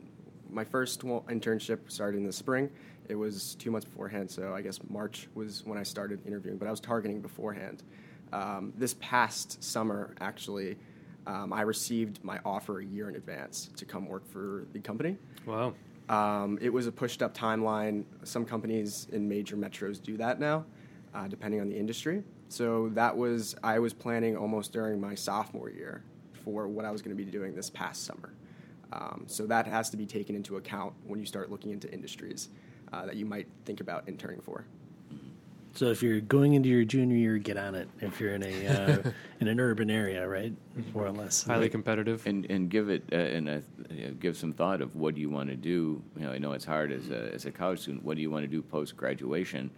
my 0.51 0.63
first 0.63 1.01
internship 1.01 1.79
started 1.89 2.17
in 2.17 2.25
the 2.25 2.33
spring. 2.33 2.69
It 3.07 3.15
was 3.15 3.55
two 3.55 3.71
months 3.71 3.85
beforehand, 3.85 4.29
so 4.29 4.53
I 4.53 4.61
guess 4.61 4.79
March 4.89 5.27
was 5.33 5.65
when 5.65 5.77
I 5.77 5.83
started 5.83 6.25
interviewing, 6.25 6.57
but 6.57 6.67
I 6.67 6.71
was 6.71 6.79
targeting 6.79 7.21
beforehand. 7.21 7.83
Um, 8.31 8.73
this 8.77 8.95
past 8.99 9.61
summer, 9.63 10.15
actually, 10.21 10.77
um, 11.27 11.51
I 11.51 11.61
received 11.61 12.23
my 12.23 12.39
offer 12.45 12.79
a 12.79 12.85
year 12.85 13.09
in 13.09 13.15
advance 13.15 13.69
to 13.75 13.85
come 13.85 14.07
work 14.07 14.25
for 14.27 14.65
the 14.73 14.79
company. 14.79 15.17
Wow. 15.45 15.73
Um, 16.09 16.57
it 16.61 16.69
was 16.71 16.87
a 16.87 16.91
pushed 16.91 17.21
up 17.21 17.35
timeline. 17.35 18.03
Some 18.23 18.45
companies 18.45 19.07
in 19.11 19.27
major 19.27 19.55
metros 19.55 20.01
do 20.01 20.17
that 20.17 20.39
now, 20.39 20.65
uh, 21.13 21.27
depending 21.27 21.61
on 21.61 21.69
the 21.69 21.77
industry. 21.77 22.23
So 22.49 22.89
that 22.93 23.15
was 23.15 23.55
I 23.63 23.79
was 23.79 23.93
planning 23.93 24.35
almost 24.35 24.73
during 24.73 24.99
my 24.99 25.15
sophomore 25.15 25.69
year 25.69 26.03
for 26.43 26.67
what 26.67 26.85
I 26.85 26.91
was 26.91 27.01
going 27.01 27.15
to 27.15 27.23
be 27.23 27.29
doing 27.29 27.55
this 27.55 27.69
past 27.69 28.05
summer. 28.05 28.33
Um, 28.93 29.23
so 29.27 29.45
that 29.47 29.67
has 29.67 29.89
to 29.91 29.97
be 29.97 30.05
taken 30.05 30.35
into 30.35 30.57
account 30.57 30.93
when 31.05 31.19
you 31.19 31.25
start 31.25 31.49
looking 31.49 31.71
into 31.71 31.91
industries 31.91 32.49
uh, 32.91 33.05
that 33.05 33.15
you 33.15 33.25
might 33.25 33.47
think 33.65 33.79
about 33.79 34.07
interning 34.07 34.41
for. 34.41 34.65
So 35.73 35.85
if 35.85 36.03
you're 36.03 36.19
going 36.19 36.53
into 36.53 36.67
your 36.67 36.83
junior 36.83 37.15
year, 37.15 37.37
get 37.37 37.55
on 37.55 37.75
it. 37.75 37.87
If 38.01 38.19
you're 38.19 38.35
in 38.35 38.43
a 38.43 38.67
uh, 38.67 39.11
in 39.39 39.47
an 39.47 39.57
urban 39.57 39.89
area, 39.89 40.27
right, 40.27 40.53
more 40.93 41.05
or 41.05 41.11
less, 41.11 41.43
highly 41.43 41.69
competitive, 41.69 42.27
and 42.27 42.45
and 42.49 42.69
give 42.69 42.89
it 42.89 43.03
uh, 43.13 43.15
and 43.15 43.49
uh, 43.49 43.59
you 43.89 44.07
know, 44.07 44.11
give 44.19 44.35
some 44.35 44.51
thought 44.51 44.81
of 44.81 44.97
what 44.97 45.15
do 45.15 45.21
you 45.21 45.29
want 45.29 45.49
to 45.49 45.55
do. 45.55 46.03
You 46.17 46.25
know, 46.25 46.31
I 46.33 46.39
know 46.39 46.51
it's 46.51 46.65
hard 46.65 46.91
as 46.91 47.09
a 47.09 47.33
as 47.33 47.45
a 47.45 47.51
college 47.51 47.79
student. 47.79 48.03
What 48.03 48.17
do 48.17 48.21
you 48.21 48.29
want 48.29 48.43
to 48.43 48.49
do 48.49 48.61
post 48.61 48.97
graduation? 48.97 49.71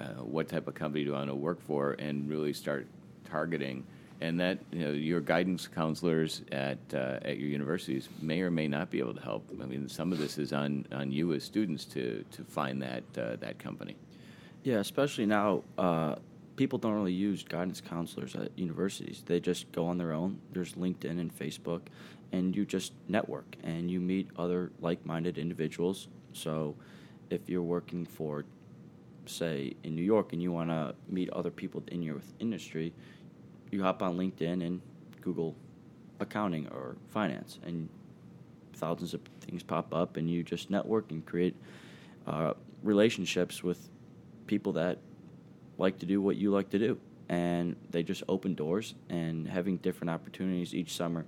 uh, 0.00 0.04
what 0.22 0.48
type 0.48 0.68
of 0.68 0.74
company 0.74 1.04
do 1.04 1.14
I 1.14 1.18
want 1.18 1.30
to 1.30 1.34
work 1.34 1.60
for, 1.60 1.92
and 1.98 2.28
really 2.28 2.52
start 2.52 2.86
targeting. 3.24 3.84
And 4.20 4.40
that 4.40 4.58
you 4.72 4.80
know, 4.80 4.92
your 4.92 5.20
guidance 5.20 5.68
counselors 5.68 6.42
at 6.50 6.78
uh, 6.94 7.18
at 7.22 7.38
your 7.38 7.48
universities 7.48 8.08
may 8.22 8.40
or 8.40 8.50
may 8.50 8.66
not 8.66 8.90
be 8.90 8.98
able 8.98 9.14
to 9.14 9.20
help. 9.20 9.50
I 9.62 9.66
mean, 9.66 9.88
some 9.88 10.12
of 10.12 10.18
this 10.18 10.38
is 10.38 10.52
on, 10.52 10.86
on 10.90 11.12
you 11.12 11.34
as 11.34 11.44
students 11.44 11.84
to 11.86 12.24
to 12.30 12.44
find 12.44 12.80
that 12.82 13.04
uh, 13.18 13.36
that 13.36 13.58
company. 13.58 13.96
Yeah, 14.62 14.78
especially 14.78 15.26
now, 15.26 15.62
uh, 15.78 16.16
people 16.56 16.78
don't 16.78 16.94
really 16.94 17.12
use 17.12 17.44
guidance 17.44 17.80
counselors 17.80 18.34
at 18.34 18.50
universities. 18.58 19.22
They 19.24 19.38
just 19.38 19.70
go 19.70 19.86
on 19.86 19.98
their 19.98 20.12
own. 20.12 20.40
There's 20.52 20.72
LinkedIn 20.72 21.20
and 21.20 21.36
Facebook, 21.36 21.82
and 22.32 22.56
you 22.56 22.64
just 22.64 22.92
network 23.06 23.56
and 23.62 23.90
you 23.90 24.00
meet 24.00 24.28
other 24.36 24.72
like-minded 24.80 25.38
individuals. 25.38 26.08
So, 26.32 26.74
if 27.30 27.48
you're 27.48 27.62
working 27.62 28.04
for 28.04 28.44
say 29.28 29.74
in 29.82 29.94
New 29.94 30.02
York 30.02 30.32
and 30.32 30.42
you 30.42 30.52
want 30.52 30.70
to 30.70 30.94
meet 31.08 31.30
other 31.30 31.50
people 31.50 31.82
in 31.88 32.02
your 32.02 32.20
industry, 32.38 32.92
you 33.70 33.82
hop 33.82 34.02
on 34.02 34.16
LinkedIn 34.16 34.64
and 34.64 34.80
Google 35.20 35.56
accounting 36.20 36.68
or 36.68 36.96
finance, 37.08 37.58
and 37.64 37.88
thousands 38.74 39.14
of 39.14 39.20
things 39.40 39.62
pop 39.62 39.92
up, 39.94 40.16
and 40.16 40.30
you 40.30 40.42
just 40.42 40.70
network 40.70 41.10
and 41.10 41.24
create 41.24 41.54
uh, 42.26 42.54
relationships 42.82 43.62
with 43.62 43.88
people 44.46 44.72
that 44.72 44.98
like 45.78 45.98
to 45.98 46.06
do 46.06 46.22
what 46.22 46.36
you 46.36 46.50
like 46.50 46.70
to 46.70 46.78
do, 46.78 46.98
and 47.28 47.76
they 47.90 48.02
just 48.02 48.22
open 48.28 48.54
doors 48.54 48.94
and 49.08 49.48
having 49.48 49.76
different 49.78 50.10
opportunities 50.10 50.74
each 50.74 50.94
summer, 50.94 51.24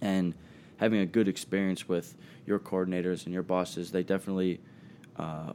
and 0.00 0.34
having 0.78 1.00
a 1.00 1.06
good 1.06 1.28
experience 1.28 1.88
with 1.88 2.16
your 2.46 2.58
coordinators 2.58 3.24
and 3.24 3.34
your 3.34 3.42
bosses. 3.42 3.90
They 3.90 4.02
definitely 4.02 4.60
uh, 5.16 5.52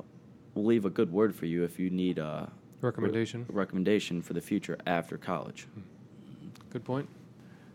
we'll 0.53 0.65
leave 0.65 0.85
a 0.85 0.89
good 0.89 1.11
word 1.11 1.35
for 1.35 1.45
you 1.45 1.63
if 1.63 1.79
you 1.79 1.89
need 1.89 2.17
a 2.17 2.51
recommendation 2.81 3.45
re- 3.49 3.55
recommendation 3.55 4.21
for 4.21 4.33
the 4.33 4.41
future 4.41 4.77
after 4.85 5.17
college. 5.17 5.67
Good 6.73 6.83
point. 6.83 7.07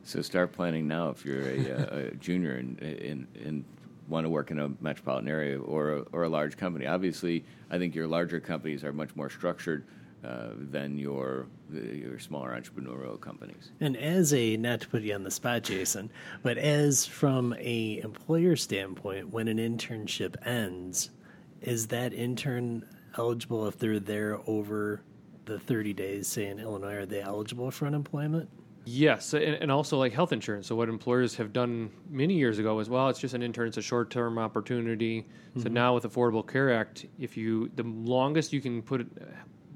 So 0.02 0.22
start 0.22 0.52
planning 0.52 0.88
now 0.88 1.10
if 1.10 1.24
you're 1.24 1.48
a, 1.48 1.70
uh, 1.70 1.96
a 1.96 2.10
junior 2.20 2.52
and, 2.52 2.80
and, 2.80 3.26
and 3.44 3.64
want 4.08 4.24
to 4.24 4.28
work 4.28 4.50
in 4.50 4.58
a 4.58 4.70
metropolitan 4.80 5.28
area 5.28 5.60
or 5.60 5.90
a, 5.90 6.00
or 6.12 6.24
a 6.24 6.28
large 6.28 6.56
company. 6.56 6.86
Obviously, 6.86 7.44
I 7.70 7.78
think 7.78 7.94
your 7.94 8.08
larger 8.08 8.40
companies 8.40 8.82
are 8.82 8.92
much 8.92 9.14
more 9.14 9.30
structured 9.30 9.84
uh, 10.24 10.48
than 10.56 10.98
your 10.98 11.46
your 11.70 12.18
smaller 12.18 12.58
entrepreneurial 12.60 13.20
companies. 13.20 13.70
And 13.78 13.96
as 13.96 14.32
a 14.34 14.56
not 14.56 14.80
to 14.80 14.88
put 14.88 15.02
you 15.02 15.14
on 15.14 15.22
the 15.22 15.30
spot, 15.30 15.62
Jason, 15.62 16.10
but 16.42 16.58
as 16.58 17.06
from 17.06 17.54
a 17.58 18.00
employer 18.02 18.56
standpoint, 18.56 19.28
when 19.28 19.46
an 19.46 19.58
internship 19.58 20.34
ends, 20.44 21.10
is 21.60 21.86
that 21.88 22.12
intern 22.12 22.84
eligible 23.16 23.68
if 23.68 23.78
they're 23.78 24.00
there 24.00 24.40
over 24.48 25.02
the 25.44 25.60
30 25.60 25.92
days, 25.92 26.26
say 26.26 26.46
in 26.46 26.58
Illinois? 26.58 26.94
Are 26.94 27.06
they 27.06 27.20
eligible 27.20 27.70
for 27.70 27.86
unemployment? 27.86 28.48
Yes, 28.90 29.34
and, 29.34 29.42
and, 29.42 29.70
also 29.70 29.98
like 29.98 30.12
health 30.12 30.32
insurance. 30.32 30.66
So 30.66 30.74
what 30.74 30.88
employers 30.88 31.34
have 31.36 31.52
done 31.52 31.90
many 32.08 32.34
years 32.34 32.58
ago 32.58 32.78
is, 32.80 32.88
well, 32.88 33.08
it's 33.10 33.18
just 33.18 33.34
an 33.34 33.42
intern; 33.42 33.68
it's 33.68 33.76
a 33.76 33.82
short-term 33.82 34.38
opportunity. 34.38 35.22
Mm-hmm. 35.22 35.60
So 35.60 35.68
now 35.68 35.94
with 35.94 36.04
Affordable 36.04 36.46
Care 36.46 36.72
Act, 36.72 37.04
if 37.18 37.36
you 37.36 37.70
the 37.76 37.82
longest 37.82 38.52
you 38.52 38.62
can 38.62 38.80
put 38.80 39.06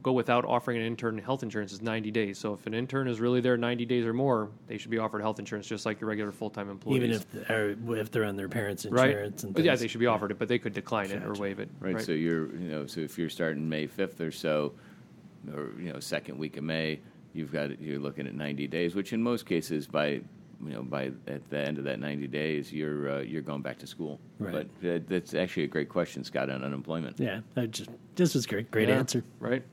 go 0.02 0.12
without 0.12 0.44
offering 0.44 0.78
an 0.78 0.84
intern 0.84 1.16
health 1.18 1.42
insurance 1.42 1.72
is 1.72 1.80
90 1.80 2.10
days. 2.10 2.38
So 2.38 2.54
if 2.54 2.66
an 2.66 2.74
intern 2.74 3.06
is 3.06 3.20
really 3.20 3.40
there 3.40 3.56
90 3.56 3.86
days 3.86 4.04
or 4.04 4.12
more, 4.12 4.50
they 4.66 4.76
should 4.76 4.90
be 4.90 4.98
offered 4.98 5.22
health 5.22 5.38
insurance 5.38 5.66
just 5.66 5.86
like 5.86 6.00
your 6.00 6.08
regular 6.08 6.32
full 6.32 6.50
time 6.50 6.68
employees. 6.68 7.02
Even 7.02 7.10
if 7.12 7.50
or 7.50 7.96
if 7.96 8.10
they're 8.10 8.24
on 8.24 8.36
their 8.36 8.48
parents' 8.48 8.84
right? 8.86 9.10
insurance 9.10 9.44
and 9.44 9.54
But 9.54 9.64
yeah, 9.64 9.76
they 9.76 9.88
should 9.88 10.00
be 10.00 10.06
offered 10.06 10.30
it, 10.30 10.38
but 10.38 10.48
they 10.48 10.58
could 10.58 10.72
decline 10.72 11.10
it 11.10 11.22
or 11.22 11.34
waive 11.34 11.60
it. 11.60 11.68
Right, 11.80 12.00
So 12.00 12.12
you're, 12.12 12.54
you 12.56 12.68
know, 12.68 12.86
so 12.86 13.00
if 13.00 13.18
you're 13.18 13.28
starting 13.28 13.68
May 13.68 13.86
fifth 13.86 14.20
or 14.20 14.32
so, 14.32 14.72
or 15.54 15.70
you 15.78 15.92
know, 15.92 16.00
second 16.00 16.38
week 16.38 16.56
of 16.56 16.64
May, 16.64 17.00
you've 17.34 17.52
got 17.52 17.78
you're 17.80 17.98
looking 17.98 18.26
at 18.26 18.34
90 18.34 18.66
days, 18.68 18.94
which 18.94 19.12
in 19.12 19.22
most 19.22 19.44
cases, 19.46 19.86
by 19.86 20.20
you 20.64 20.72
know, 20.72 20.82
by 20.82 21.10
at 21.26 21.48
the 21.50 21.58
end 21.58 21.78
of 21.78 21.84
that 21.84 21.98
90 21.98 22.28
days, 22.28 22.72
you're 22.72 23.10
uh, 23.10 23.20
you're 23.20 23.42
going 23.42 23.62
back 23.62 23.78
to 23.78 23.86
school. 23.86 24.20
Right. 24.38 24.68
But 24.80 24.88
uh, 24.88 25.00
that's 25.08 25.34
actually 25.34 25.64
a 25.64 25.68
great 25.68 25.88
question, 25.88 26.22
Scott, 26.24 26.50
on 26.50 26.62
unemployment. 26.62 27.18
yeah, 27.18 27.40
I 27.56 27.66
just 27.66 27.90
this 28.14 28.34
was 28.34 28.46
great. 28.46 28.70
Great 28.70 28.88
Yeah, 28.88 28.98
answer. 28.98 29.24
Right. 29.40 29.64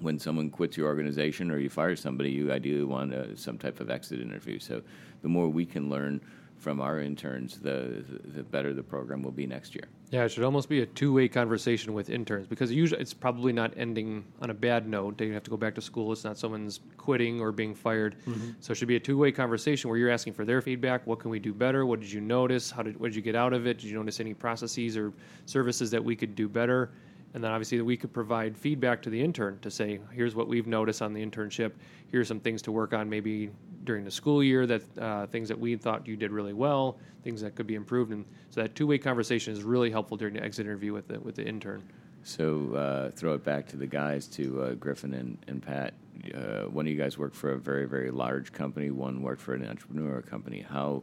when 0.00 0.18
someone 0.18 0.48
quits 0.48 0.78
your 0.78 0.86
organization 0.86 1.50
or 1.50 1.58
you 1.58 1.68
fire 1.68 1.94
somebody, 1.94 2.30
you 2.30 2.50
ideally 2.50 2.84
want 2.84 3.12
uh 3.12 3.36
some 3.36 3.58
type 3.58 3.80
of 3.80 3.90
exit 3.90 4.18
interview. 4.20 4.58
So 4.58 4.80
the 5.20 5.28
more 5.28 5.50
we 5.50 5.66
can 5.66 5.90
learn 5.90 6.22
from 6.60 6.80
our 6.80 7.00
interns, 7.00 7.58
the 7.58 8.04
the 8.36 8.42
better 8.42 8.72
the 8.72 8.82
program 8.82 9.22
will 9.22 9.32
be 9.32 9.46
next 9.46 9.74
year. 9.74 9.84
Yeah, 10.10 10.24
it 10.24 10.28
should 10.30 10.44
almost 10.44 10.68
be 10.68 10.82
a 10.82 10.86
two-way 10.86 11.28
conversation 11.28 11.94
with 11.94 12.10
interns 12.10 12.46
because 12.46 12.70
usually 12.70 13.00
it's 13.00 13.14
probably 13.14 13.52
not 13.52 13.72
ending 13.76 14.24
on 14.42 14.50
a 14.50 14.54
bad 14.54 14.86
note. 14.86 15.16
They 15.16 15.28
have 15.30 15.44
to 15.44 15.50
go 15.50 15.56
back 15.56 15.74
to 15.76 15.80
school. 15.80 16.12
It's 16.12 16.24
not 16.24 16.36
someone's 16.36 16.80
quitting 16.98 17.40
or 17.40 17.50
being 17.52 17.74
fired. 17.74 18.16
Mm-hmm. 18.26 18.50
So 18.60 18.72
it 18.72 18.74
should 18.74 18.88
be 18.88 18.96
a 18.96 19.00
two-way 19.00 19.32
conversation 19.32 19.88
where 19.88 19.98
you're 19.98 20.10
asking 20.10 20.34
for 20.34 20.44
their 20.44 20.60
feedback. 20.60 21.06
What 21.06 21.20
can 21.20 21.30
we 21.30 21.38
do 21.38 21.54
better? 21.54 21.86
What 21.86 22.00
did 22.00 22.12
you 22.12 22.20
notice? 22.20 22.70
How 22.70 22.82
did 22.82 23.00
what 23.00 23.08
did 23.08 23.16
you 23.16 23.22
get 23.22 23.36
out 23.36 23.52
of 23.52 23.66
it? 23.66 23.78
Did 23.78 23.88
you 23.88 23.96
notice 23.96 24.20
any 24.20 24.34
processes 24.34 24.96
or 24.96 25.12
services 25.46 25.90
that 25.92 26.04
we 26.04 26.14
could 26.14 26.34
do 26.34 26.48
better? 26.48 26.90
And 27.32 27.44
then 27.44 27.52
obviously 27.52 27.80
we 27.80 27.96
could 27.96 28.12
provide 28.12 28.56
feedback 28.56 29.00
to 29.02 29.10
the 29.10 29.22
intern 29.22 29.60
to 29.60 29.70
say, 29.70 30.00
here's 30.12 30.34
what 30.34 30.48
we've 30.48 30.66
noticed 30.66 31.00
on 31.00 31.12
the 31.12 31.24
internship. 31.24 31.72
Here's 32.10 32.26
some 32.26 32.40
things 32.40 32.60
to 32.62 32.72
work 32.72 32.92
on 32.92 33.08
maybe 33.08 33.50
during 33.84 34.04
the 34.04 34.10
school 34.10 34.42
year 34.42 34.66
that 34.66 34.98
uh, 34.98 35.26
things 35.26 35.48
that 35.48 35.58
we 35.58 35.76
thought 35.76 36.06
you 36.06 36.16
did 36.16 36.30
really 36.30 36.52
well, 36.52 36.98
things 37.22 37.40
that 37.40 37.54
could 37.54 37.66
be 37.66 37.74
improved. 37.74 38.12
And 38.12 38.24
so 38.50 38.62
that 38.62 38.74
two-way 38.74 38.98
conversation 38.98 39.52
is 39.52 39.62
really 39.62 39.90
helpful 39.90 40.16
during 40.16 40.34
the 40.34 40.42
exit 40.42 40.66
interview 40.66 40.92
with 40.92 41.08
the 41.08 41.20
with 41.20 41.34
the 41.34 41.46
intern. 41.46 41.82
So 42.22 42.74
uh, 42.74 43.10
throw 43.12 43.34
it 43.34 43.44
back 43.44 43.66
to 43.68 43.76
the 43.76 43.86
guys, 43.86 44.26
to 44.28 44.62
uh, 44.62 44.74
Griffin 44.74 45.14
and, 45.14 45.38
and 45.48 45.62
Pat. 45.62 45.94
Uh, 46.34 46.64
one 46.64 46.86
of 46.86 46.92
you 46.92 46.98
guys 46.98 47.16
worked 47.16 47.36
for 47.36 47.52
a 47.52 47.58
very 47.58 47.86
very 47.86 48.10
large 48.10 48.52
company. 48.52 48.90
One 48.90 49.22
worked 49.22 49.40
for 49.40 49.54
an 49.54 49.64
entrepreneurial 49.64 50.26
company. 50.26 50.64
How 50.68 51.02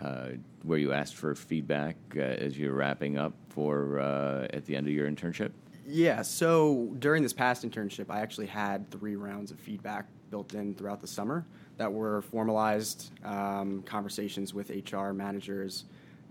uh, 0.00 0.30
were 0.64 0.76
you 0.76 0.92
asked 0.92 1.16
for 1.16 1.34
feedback 1.34 1.96
uh, 2.16 2.20
as 2.20 2.58
you're 2.58 2.74
wrapping 2.74 3.18
up 3.18 3.32
for 3.48 3.98
uh, 3.98 4.46
at 4.52 4.66
the 4.66 4.76
end 4.76 4.86
of 4.86 4.92
your 4.92 5.10
internship? 5.10 5.50
Yeah, 5.90 6.20
so 6.20 6.94
during 6.98 7.22
this 7.22 7.32
past 7.32 7.64
internship, 7.64 8.10
I 8.10 8.20
actually 8.20 8.46
had 8.46 8.90
three 8.90 9.16
rounds 9.16 9.50
of 9.50 9.58
feedback 9.58 10.06
built 10.30 10.52
in 10.52 10.74
throughout 10.74 11.00
the 11.00 11.06
summer 11.06 11.46
that 11.78 11.92
were 11.92 12.22
formalized 12.22 13.10
um, 13.24 13.82
conversations 13.82 14.52
with 14.52 14.70
HR 14.70 15.12
managers 15.12 15.84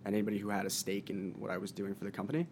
and 0.06 0.14
anybody 0.14 0.38
who 0.38 0.50
had 0.50 0.66
a 0.66 0.70
stake 0.70 1.10
in 1.10 1.34
what 1.40 1.50
I 1.50 1.58
was 1.58 1.72
doing 1.72 1.96
for 1.96 2.06
the 2.06 2.12
company, 2.12 2.48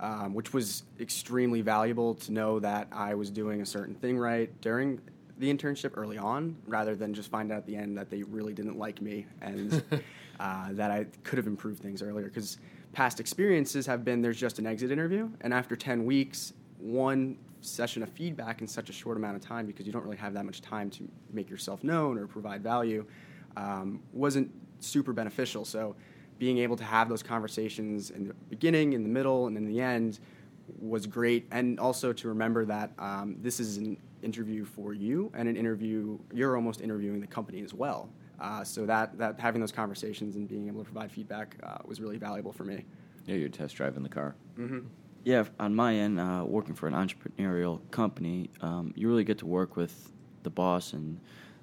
um, 0.00 0.34
which 0.34 0.52
was 0.52 0.82
extremely 1.00 1.62
valuable 1.62 2.14
to 2.16 2.32
know 2.32 2.58
that 2.60 2.88
I 2.92 3.14
was 3.14 3.30
doing 3.30 3.62
a 3.62 3.66
certain 3.66 3.94
thing 3.94 4.18
right 4.18 4.50
during 4.60 5.00
the 5.38 5.52
internship 5.52 5.92
early 5.96 6.18
on, 6.18 6.56
rather 6.66 6.94
than 6.94 7.14
just 7.14 7.30
find 7.30 7.50
out 7.50 7.58
at 7.58 7.66
the 7.66 7.76
end 7.76 7.96
that 7.96 8.10
they 8.10 8.22
really 8.24 8.52
didn't 8.52 8.78
like 8.78 9.00
me 9.00 9.26
and 9.40 9.82
uh, 10.40 10.68
that 10.72 10.90
I 10.90 11.06
could 11.24 11.38
have 11.38 11.46
improved 11.46 11.80
things 11.80 12.02
earlier. 12.02 12.26
Because 12.26 12.58
past 12.92 13.20
experiences 13.20 13.86
have 13.86 14.04
been 14.04 14.20
there's 14.20 14.38
just 14.38 14.58
an 14.58 14.66
exit 14.66 14.90
interview, 14.90 15.30
and 15.40 15.54
after 15.54 15.76
10 15.76 16.04
weeks, 16.04 16.52
one 16.78 17.38
session 17.62 18.02
of 18.02 18.10
feedback 18.10 18.60
in 18.60 18.66
such 18.66 18.90
a 18.90 18.92
short 18.92 19.16
amount 19.16 19.36
of 19.36 19.42
time 19.42 19.66
because 19.66 19.86
you 19.86 19.92
don't 19.92 20.04
really 20.04 20.16
have 20.16 20.34
that 20.34 20.44
much 20.44 20.60
time 20.60 20.90
to 20.90 21.08
make 21.32 21.48
yourself 21.48 21.82
known 21.82 22.18
or 22.18 22.26
provide 22.26 22.62
value 22.62 23.06
um, 23.56 24.00
wasn't 24.12 24.50
super 24.80 25.12
beneficial. 25.12 25.64
So, 25.64 25.96
being 26.38 26.58
able 26.58 26.76
to 26.76 26.84
have 26.84 27.08
those 27.08 27.22
conversations 27.22 28.10
in 28.10 28.26
the 28.26 28.34
beginning, 28.50 28.94
in 28.94 29.04
the 29.04 29.08
middle, 29.08 29.46
and 29.46 29.56
in 29.56 29.64
the 29.64 29.80
end 29.80 30.18
was 30.80 31.06
great. 31.06 31.46
And 31.52 31.78
also 31.78 32.12
to 32.12 32.28
remember 32.28 32.64
that 32.64 32.90
um, 32.98 33.36
this 33.40 33.60
is 33.60 33.76
an 33.76 33.96
interview 34.22 34.64
for 34.64 34.92
you 34.92 35.30
and 35.34 35.48
an 35.48 35.56
interview, 35.56 36.18
you're 36.32 36.56
almost 36.56 36.80
interviewing 36.80 37.20
the 37.20 37.26
company 37.26 37.62
as 37.62 37.72
well. 37.72 38.08
Uh, 38.40 38.64
so, 38.64 38.86
that, 38.86 39.16
that 39.18 39.38
having 39.38 39.60
those 39.60 39.72
conversations 39.72 40.34
and 40.34 40.48
being 40.48 40.66
able 40.66 40.80
to 40.80 40.90
provide 40.90 41.12
feedback 41.12 41.56
uh, 41.62 41.78
was 41.84 42.00
really 42.00 42.18
valuable 42.18 42.52
for 42.52 42.64
me. 42.64 42.84
Yeah, 43.26 43.36
you're 43.36 43.48
test 43.48 43.76
driving 43.76 44.02
the 44.02 44.08
car. 44.08 44.34
Yeah, 45.24 45.44
on 45.60 45.74
my 45.74 45.94
end, 45.94 46.18
uh, 46.18 46.44
working 46.46 46.74
for 46.74 46.88
an 46.88 46.94
entrepreneurial 46.94 47.80
company, 47.92 48.50
um, 48.60 48.92
you 48.96 49.08
really 49.08 49.22
get 49.22 49.38
to 49.38 49.46
work 49.46 49.76
with 49.76 50.12
the 50.42 50.50
boss 50.50 50.94
and 50.94 51.20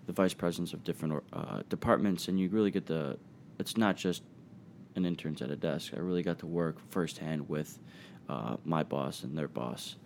the 0.08 0.14
vice 0.14 0.34
presidents 0.34 0.72
of 0.72 0.84
different 0.86 1.22
uh, 1.34 1.62
departments, 1.68 2.30
and 2.30 2.40
you 2.40 2.50
really 2.50 2.72
get 2.72 2.88
to. 2.88 3.18
It's 3.60 3.76
not 3.76 3.98
just 3.98 4.24
an 4.96 5.06
intern's 5.06 5.42
at 5.42 5.52
a 5.52 5.58
desk. 5.58 5.92
I 5.94 6.00
really 6.00 6.24
got 6.24 6.40
to 6.40 6.48
work 6.48 6.78
firsthand 6.90 7.50
with 7.50 7.80
uh, 8.30 8.56
my 8.64 8.82
boss 8.82 9.24
and 9.24 9.38
their 9.38 9.50
boss, 9.50 9.98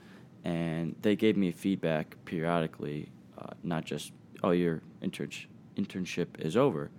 and 0.43 0.95
they 1.03 1.15
gave 1.15 1.37
me 1.37 1.51
feedback 1.51 2.15
periodically, 2.25 3.11
uh, 3.37 3.53
not 3.61 3.85
just 3.85 4.13
"Oh, 4.41 4.51
your 4.51 4.81
internship 5.03 5.45
internship 5.77 6.39
is 6.39 6.57
over." 6.57 6.89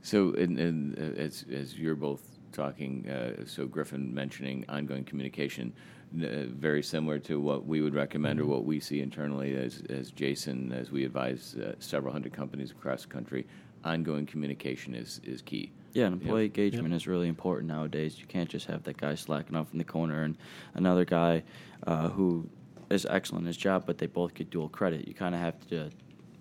So, 0.00 0.30
uh, 0.30 1.20
as 1.20 1.44
as 1.52 1.78
you're 1.78 1.96
both 1.96 2.38
talking, 2.52 3.08
uh, 3.10 3.44
so 3.44 3.66
Griffin 3.66 4.14
mentioning 4.14 4.64
ongoing 4.68 5.04
communication, 5.04 5.72
very 6.12 6.82
similar 6.82 7.18
to 7.20 7.40
what 7.40 7.66
we 7.66 7.80
would 7.80 7.94
recommend 7.94 8.40
or 8.40 8.46
what 8.46 8.64
we 8.64 8.80
see 8.80 9.00
internally 9.00 9.56
as 9.56 9.82
as 9.88 10.10
Jason, 10.10 10.72
as 10.72 10.90
we 10.90 11.04
advise 11.04 11.56
uh, 11.56 11.74
several 11.78 12.12
hundred 12.12 12.32
companies 12.32 12.70
across 12.70 13.02
the 13.02 13.08
country. 13.08 13.46
Ongoing 13.84 14.26
communication 14.26 14.94
is 14.94 15.20
is 15.24 15.42
key. 15.42 15.70
Yeah, 15.94 16.06
and 16.06 16.20
employee 16.20 16.46
engagement 16.46 16.92
is 16.94 17.06
really 17.06 17.28
important 17.28 17.68
nowadays. 17.68 18.18
You 18.18 18.26
can't 18.26 18.48
just 18.48 18.66
have 18.66 18.82
that 18.84 18.96
guy 18.96 19.14
slacking 19.14 19.56
off 19.56 19.68
in 19.72 19.78
the 19.78 19.84
corner 19.84 20.22
and 20.22 20.36
another 20.74 21.04
guy 21.04 21.42
uh, 21.86 22.08
who 22.08 22.48
is 22.90 23.06
excellent 23.08 23.42
in 23.42 23.46
his 23.46 23.56
job, 23.56 23.84
but 23.86 23.98
they 23.98 24.06
both 24.06 24.34
get 24.34 24.50
dual 24.50 24.68
credit. 24.68 25.06
You 25.06 25.14
kind 25.14 25.34
of 25.34 25.40
have 25.40 25.54
to, 25.68 25.90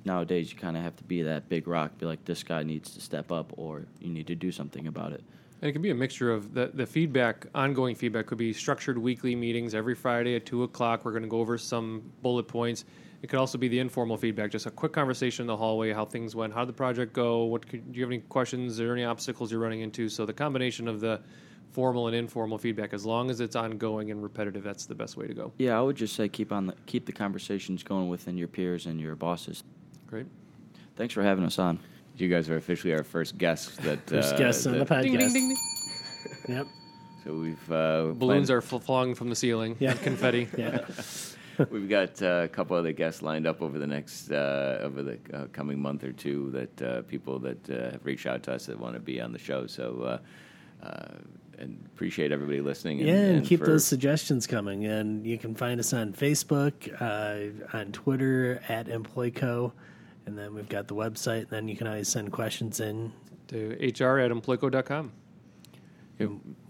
nowadays, 0.06 0.52
you 0.52 0.58
kind 0.58 0.78
of 0.78 0.84
have 0.84 0.96
to 0.98 1.04
be 1.04 1.22
that 1.24 1.50
big 1.50 1.68
rock, 1.68 1.98
be 1.98 2.06
like, 2.06 2.24
this 2.26 2.44
guy 2.44 2.64
needs 2.64 2.92
to 2.92 3.02
step 3.02 3.32
up 3.32 3.54
or 3.58 3.86
you 4.00 4.10
need 4.10 4.28
to 4.28 4.36
do 4.36 4.52
something 4.52 4.88
about 4.88 5.12
it. 5.14 5.24
And 5.62 5.70
it 5.70 5.74
can 5.74 5.82
be 5.82 5.90
a 5.90 5.96
mixture 5.96 6.32
of 6.32 6.54
the, 6.54 6.72
the 6.74 6.86
feedback, 6.86 7.48
ongoing 7.56 7.96
feedback 7.96 8.28
could 8.28 8.38
be 8.38 8.54
structured 8.54 8.98
weekly 8.98 9.36
meetings 9.36 9.74
every 9.74 9.96
Friday 9.96 10.36
at 10.36 10.46
2 10.46 10.64
o'clock. 10.64 11.04
We're 11.04 11.12
going 11.12 11.24
to 11.24 11.30
go 11.30 11.40
over 11.40 11.58
some 11.58 12.12
bullet 12.22 12.48
points. 12.48 12.86
It 13.24 13.28
could 13.28 13.40
also 13.40 13.58
be 13.58 13.68
the 13.68 13.80
informal 13.80 14.18
feedback, 14.18 14.52
just 14.52 14.68
a 14.68 14.72
quick 14.72 14.94
conversation 14.94 15.44
in 15.44 15.48
the 15.48 15.58
hallway, 15.58 15.92
how 15.92 16.06
things 16.06 16.36
went, 16.36 16.54
how 16.54 16.60
did 16.60 16.70
the 16.70 16.74
project 16.74 17.14
go, 17.14 17.46
what 17.46 17.68
could, 17.68 17.92
do 17.92 17.98
you 17.98 18.04
have 18.04 18.12
any 18.12 18.22
questions, 18.22 18.80
are 18.80 18.84
there 18.84 18.94
any 18.94 19.06
obstacles 19.06 19.52
you're 19.52 19.60
running 19.60 19.82
into? 19.82 20.08
So 20.08 20.24
the 20.26 20.34
combination 20.34 20.88
of 20.88 21.00
the 21.00 21.22
formal 21.72 22.06
and 22.08 22.16
informal 22.16 22.60
feedback, 22.60 22.94
as 22.94 23.06
long 23.06 23.32
as 23.32 23.40
it's 23.40 23.56
ongoing 23.56 24.12
and 24.12 24.22
repetitive, 24.22 24.64
that's 24.64 24.86
the 24.86 24.94
best 24.94 25.18
way 25.18 25.26
to 25.26 25.34
go. 25.34 25.52
Yeah, 25.58 25.80
I 25.80 25.82
would 25.82 25.96
just 25.96 26.16
say 26.16 26.30
keep 26.30 26.52
on 26.52 26.68
the, 26.68 26.76
keep 26.86 27.08
the 27.08 27.12
conversations 27.12 27.82
going 27.82 28.08
within 28.08 28.38
your 28.38 28.48
peers 28.48 28.86
and 28.86 29.02
your 29.02 29.16
bosses. 29.16 29.64
Great. 30.06 30.28
Thanks 30.96 31.16
for 31.16 31.24
having 31.24 31.44
us 31.44 31.58
on. 31.58 31.80
You 32.18 32.30
guys 32.30 32.50
are 32.50 32.58
officially 32.58 32.94
our 32.94 33.04
first 33.04 33.38
guests. 33.38 33.76
That 33.78 34.00
First 34.10 34.34
uh, 34.34 34.38
guest 34.38 34.66
on 34.68 34.74
the 34.74 34.80
that- 34.80 34.88
podcast. 34.90 35.02
Ding, 35.04 35.18
ding, 35.18 35.34
ding, 35.34 35.50
ding. 35.50 35.58
Yep. 36.50 36.68
So 37.24 37.34
we've 37.34 37.72
uh, 37.72 38.14
Balloons 38.14 38.48
planned- 38.48 38.50
are 38.52 38.62
fl- 38.62 38.78
falling 38.78 39.16
from 39.16 39.30
the 39.30 39.36
ceiling. 39.36 39.76
Yeah. 39.80 39.94
Confetti. 39.94 40.48
Yeah. 40.58 40.86
We've 41.72 41.90
got 41.90 42.22
uh, 42.22 42.42
a 42.44 42.48
couple 42.48 42.78
other 42.78 42.92
guests 42.92 43.24
lined 43.24 43.48
up 43.48 43.64
over 43.64 43.80
the 43.80 43.88
next 43.88 44.30
uh, 44.32 44.78
over 44.84 45.02
the 45.02 45.18
uh, 45.34 45.46
coming 45.48 45.82
month 45.82 46.04
or 46.04 46.12
two. 46.12 46.52
That 46.52 46.82
uh, 46.84 47.02
people 47.02 47.40
that 47.40 47.68
uh, 47.68 47.92
have 47.94 48.06
reached 48.06 48.28
out 48.28 48.44
to 48.44 48.54
us 48.54 48.68
that 48.68 48.80
want 48.80 48.94
to 48.94 49.00
be 49.00 49.20
on 49.20 49.32
the 49.32 49.40
show. 49.40 49.66
So, 49.66 50.20
uh, 50.84 50.86
uh, 50.86 51.08
and 51.58 51.84
appreciate 51.88 52.32
everybody 52.32 52.62
listening. 52.62 53.00
Yeah, 53.00 53.16
and, 53.16 53.44
keep 53.44 53.62
for- 53.62 53.66
those 53.66 53.86
suggestions 53.86 54.46
coming. 54.46 54.86
And 54.86 55.26
you 55.26 55.40
can 55.40 55.56
find 55.56 55.80
us 55.80 55.94
on 55.94 56.14
Facebook, 56.14 56.74
uh, 57.02 57.76
on 57.76 57.92
Twitter 57.92 58.62
at 58.70 58.86
Employco, 58.86 59.72
and 60.28 60.38
then 60.38 60.54
we've 60.54 60.70
got 60.70 60.88
the 60.88 60.96
website. 60.96 61.44
And 61.44 61.50
then 61.50 61.68
you 61.68 61.76
can 61.76 61.88
always 61.88 62.10
send 62.10 62.32
questions 62.32 62.80
in. 62.80 63.14
To 63.48 63.70
hr 63.80 64.20
at 64.20 64.30
employco.com. 64.30 65.14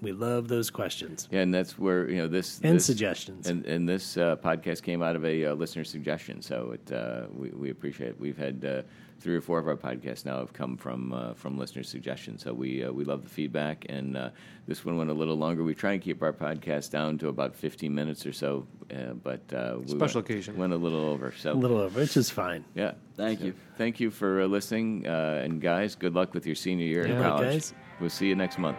We 0.02 0.12
love 0.12 0.48
those 0.48 0.70
questions 0.70 1.28
Yeah, 1.32 1.40
and 1.42 1.54
that's 1.54 1.80
where 1.80 2.10
you 2.10 2.18
know 2.18 2.28
this 2.28 2.60
and 2.64 2.76
this- 2.76 2.86
suggestions. 2.86 3.48
And, 3.50 3.66
and 3.66 3.88
this 3.88 4.18
uh, 4.18 4.36
podcast 4.36 4.84
came 4.84 5.02
out 5.02 5.16
of 5.16 5.24
a 5.26 5.46
uh, 5.46 5.54
listener 5.56 5.84
suggestion, 5.84 6.42
so 6.42 6.72
it, 6.76 6.92
uh, 6.92 7.28
we, 7.34 7.50
we 7.50 7.70
appreciate 7.70 8.10
it. 8.10 8.20
We've 8.20 8.38
had 8.38 8.64
uh, 8.66 8.82
three 9.20 9.36
or 9.36 9.42
four 9.42 9.58
of 9.58 9.68
our 9.68 9.76
podcasts 9.76 10.26
now 10.26 10.40
have 10.40 10.54
come 10.54 10.78
from 10.78 11.14
uh, 11.14 11.34
from 11.34 11.58
listener 11.58 11.84
suggestions, 11.84 12.44
so 12.44 12.54
we 12.54 12.84
uh, 12.84 12.92
we 12.92 13.06
love 13.06 13.24
the 13.24 13.30
feedback. 13.30 13.86
And 13.90 14.18
uh, 14.18 14.30
this 14.68 14.84
one 14.86 14.98
went 14.98 15.10
a 15.10 15.14
little 15.14 15.38
longer. 15.38 15.64
We 15.64 15.74
try 15.74 15.94
and 15.94 16.02
keep 16.02 16.22
our 16.22 16.34
podcast 16.34 16.92
down 16.92 17.18
to 17.20 17.30
about 17.30 17.56
15 17.56 17.94
minutes 17.94 18.26
or 18.26 18.34
so, 18.34 18.68
uh, 18.94 19.14
but 19.24 19.42
uh, 19.54 19.78
we 19.80 19.88
Special 19.88 20.20
went, 20.22 20.30
occasion. 20.30 20.58
went 20.58 20.74
a 20.74 20.78
little 20.78 21.06
over. 21.06 21.34
So 21.38 21.54
a 21.54 21.56
little 21.56 21.78
over, 21.80 22.02
which 22.02 22.18
is 22.18 22.30
fine. 22.30 22.66
yeah, 22.76 22.92
Thank 23.16 23.40
So 23.40 23.46
you. 23.46 23.54
Thank 23.78 24.00
you 24.00 24.12
for 24.12 24.42
uh, 24.42 24.46
listening, 24.48 25.08
uh, 25.08 25.42
and 25.44 25.62
guys, 25.62 25.96
good 25.96 26.14
luck 26.14 26.34
with 26.34 26.46
your 26.46 26.56
senior 26.56 26.86
year 26.86 27.08
Yeah. 27.08 27.16
in 27.18 27.24
college. 27.24 27.50
guys. 27.54 27.74
We'll 28.00 28.10
see 28.12 28.28
you 28.28 28.36
next 28.36 28.60
month. 28.60 28.78